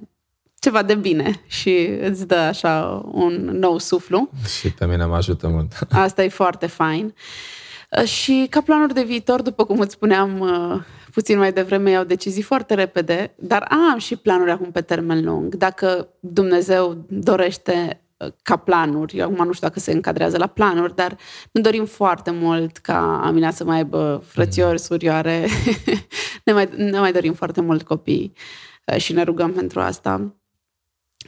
[0.59, 4.29] ceva de bine și îți dă așa un nou suflu.
[4.59, 5.73] Și pe mine mă ajută mult.
[6.05, 7.13] Asta e foarte fain.
[8.05, 10.81] Și ca planuri de viitor, după cum îți spuneam uh,
[11.11, 15.55] puțin mai devreme, iau decizii foarte repede, dar am și planuri acum pe termen lung.
[15.55, 18.04] Dacă Dumnezeu dorește
[18.43, 19.18] ca planuri.
[19.18, 21.18] Eu acum nu știu dacă se încadrează la planuri, dar
[21.51, 24.78] ne dorim foarte mult ca Amina să mai aibă frățiori, mm.
[24.78, 25.47] surioare.
[26.45, 28.34] ne, mai, ne mai dorim foarte mult copii
[28.86, 30.36] uh, și ne rugăm pentru asta.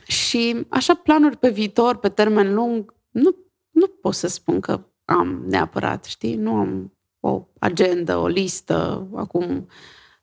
[0.07, 3.35] Și așa planuri pe viitor, pe termen lung, nu,
[3.71, 6.35] nu pot să spun că am neapărat, știi?
[6.35, 9.67] Nu am o agendă, o listă, acum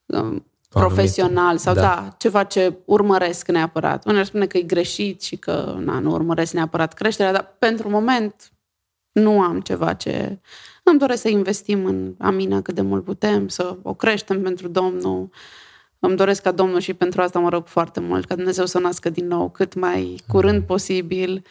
[0.07, 0.47] um,
[0.81, 1.81] profesional sau da.
[1.81, 4.07] da, ceva ce urmăresc neapărat.
[4.07, 7.91] Unii ar spune că e greșit și că na, nu urmăresc neapărat creșterea, dar pentru
[7.91, 8.53] moment
[9.13, 10.39] nu am ceva ce...
[10.83, 15.29] Îmi doresc să investim în Amina cât de mult putem, să o creștem pentru Domnul.
[15.99, 19.11] Îmi doresc ca Domnul și pentru asta mă rog foarte mult, ca Dumnezeu să nască
[19.11, 21.43] din nou cât mai curând posibil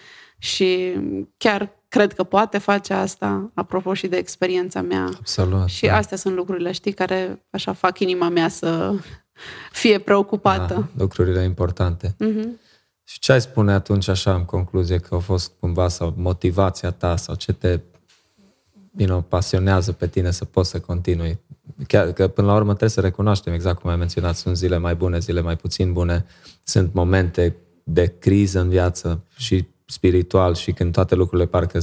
[0.43, 0.93] și
[1.37, 5.09] chiar cred că poate face asta, apropo și de experiența mea.
[5.17, 5.67] Absolut.
[5.67, 5.95] Și da.
[5.95, 8.93] astea sunt lucrurile, știi, care așa fac inima mea să
[9.71, 10.73] fie preocupată.
[10.73, 12.07] Da, lucrurile importante.
[12.07, 12.47] Uh-huh.
[13.03, 17.15] Și ce ai spune atunci așa în concluzie că au fost cumva sau motivația ta
[17.15, 17.79] sau ce te
[18.97, 21.39] you know, pasionează pe tine să poți să continui?
[21.87, 24.95] Chiar că până la urmă trebuie să recunoaștem exact cum ai menționat, sunt zile mai
[24.95, 26.25] bune, zile mai puțin bune,
[26.63, 31.79] sunt momente de criză în viață și spiritual și când toate lucrurile parcă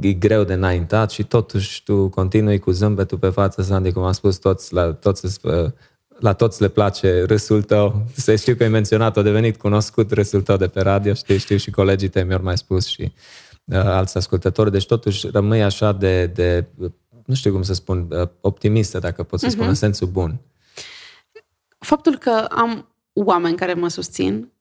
[0.00, 4.12] e greu de înaintat și totuși tu continui cu zâmbetul pe față, Sandy, cum am
[4.12, 5.40] spus, toți, la, toți,
[6.18, 8.02] la toți le place râsul tău.
[8.16, 11.56] Să știu că ai menționat, a devenit cunoscut râsul tău de pe radio, știu, știu
[11.56, 13.12] și colegii tăi mi-au mai spus și
[13.64, 16.66] uh, alți ascultători, deci totuși rămâi așa de, de
[17.24, 19.68] nu știu cum să spun, uh, optimistă, dacă pot să spun, uh-huh.
[19.68, 20.40] în sensul bun.
[21.78, 24.51] Faptul că am oameni care mă susțin,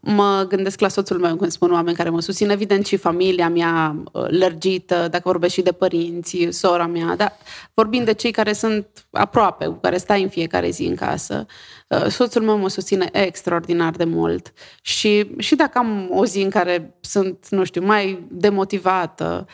[0.00, 3.96] mă gândesc la soțul meu când spun oameni care mă susțin, evident și familia mea
[4.12, 7.32] uh, lărgită, dacă vorbesc și de părinți, sora mea, dar
[7.74, 11.54] vorbind de cei care sunt aproape, cu care stai în fiecare zi în casă, uh,
[12.08, 16.96] soțul meu mă susține extraordinar de mult și, și dacă am o zi în care
[17.00, 19.46] sunt, nu știu, mai demotivată,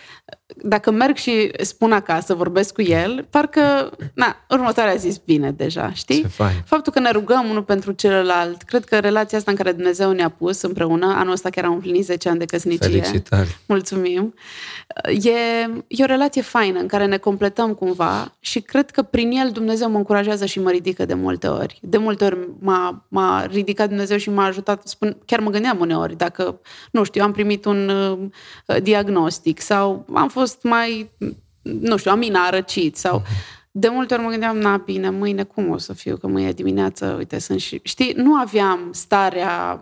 [0.56, 6.20] dacă merg și spun acasă, vorbesc cu el, parcă, na, următoarea zi bine deja, știi?
[6.20, 6.62] Ce fain.
[6.64, 10.28] Faptul că ne rugăm unul pentru celălalt, cred că relația asta în care Dumnezeu ne-a
[10.28, 12.88] pus împreună, anul ăsta chiar am împlinit 10 ani de căsnicie.
[12.88, 13.58] Felicitări!
[13.66, 14.34] Mulțumim!
[15.04, 15.30] E,
[15.86, 19.90] e o relație faină în care ne completăm cumva și cred că prin el Dumnezeu
[19.90, 21.78] mă încurajează și mă ridică de multe ori.
[21.82, 26.16] De multe ori m-a, m-a ridicat Dumnezeu și m-a ajutat, spun, chiar mă gândeam uneori,
[26.16, 26.60] dacă,
[26.90, 31.10] nu știu, am primit un uh, diagnostic sau am fost mai,
[31.62, 33.20] nu știu, am răcit sau...
[33.20, 33.60] Uh-huh.
[33.74, 37.14] De multe ori mă gândeam, na, bine, mâine cum o să fiu, că mâine dimineață,
[37.18, 37.80] uite, sunt și...
[37.82, 39.80] Știi, nu aveam starea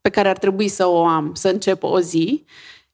[0.00, 2.44] pe care ar trebui să o am, să încep o zi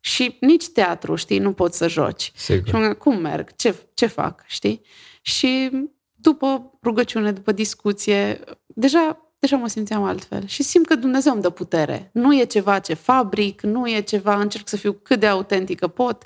[0.01, 2.33] și nici teatru, știi, nu poți să joci.
[2.35, 2.67] Sigur.
[2.67, 4.81] Și mă gândeam, cum merg, ce, ce fac, știi?
[5.21, 5.71] Și
[6.15, 8.41] după rugăciune, după discuție,
[8.75, 10.47] deja deja mă simțeam altfel.
[10.47, 12.11] Și simt că Dumnezeu îmi dă putere.
[12.13, 16.25] Nu e ceva ce fabric, nu e ceva, încerc să fiu cât de autentică pot.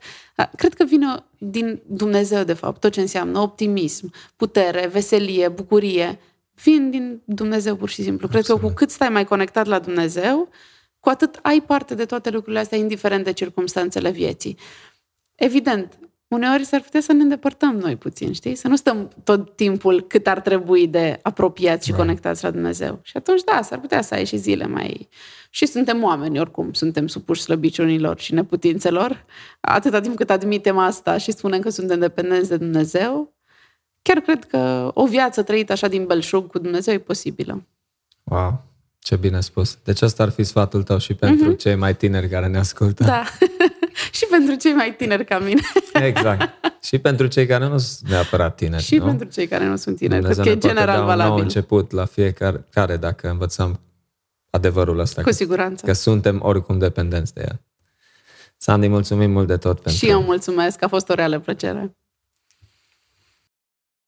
[0.56, 6.18] Cred că vine din Dumnezeu, de fapt, tot ce înseamnă optimism, putere, veselie, bucurie.
[6.62, 8.28] vin din Dumnezeu pur și simplu.
[8.28, 8.60] Cred Absolut.
[8.60, 10.48] că cu cât stai mai conectat la Dumnezeu,
[11.00, 14.58] cu atât ai parte de toate lucrurile astea, indiferent de circumstanțele vieții.
[15.34, 15.98] Evident,
[16.28, 18.54] uneori s-ar putea să ne îndepărtăm noi puțin, știi?
[18.54, 22.04] Să nu stăm tot timpul cât ar trebui de apropiați și right.
[22.04, 23.00] conectați la Dumnezeu.
[23.02, 25.08] Și atunci, da, s-ar putea să ai și zile mai...
[25.50, 29.24] Și suntem oameni, oricum, suntem supuși slăbiciunilor și neputințelor.
[29.60, 33.34] Atâta timp cât admitem asta și spunem că suntem dependenți de Dumnezeu,
[34.02, 37.66] chiar cred că o viață trăită așa din belșug cu Dumnezeu e posibilă.
[38.24, 38.64] Wow!
[38.98, 39.78] Ce bine spus.
[39.84, 41.58] Deci asta ar fi sfatul tău și pentru mm-hmm.
[41.58, 43.04] cei mai tineri care ne ascultă.
[43.04, 43.22] Da.
[44.16, 45.60] și pentru cei mai tineri ca mine.
[46.08, 46.50] exact.
[46.82, 48.82] Și pentru cei care nu sunt neapărat tineri.
[48.82, 49.04] Și nu?
[49.04, 50.20] pentru cei care nu sunt tineri.
[50.20, 51.30] Dumnezeu Cred că e general valabil.
[51.30, 53.80] un nou început la fiecare care dacă învățăm
[54.50, 55.22] adevărul ăsta.
[55.22, 55.86] Cu siguranță.
[55.86, 57.60] Că suntem oricum dependenți de el.
[58.56, 60.04] Sandy, mulțumim mult de tot pentru...
[60.04, 61.96] Și eu mulțumesc, a fost o reală plăcere.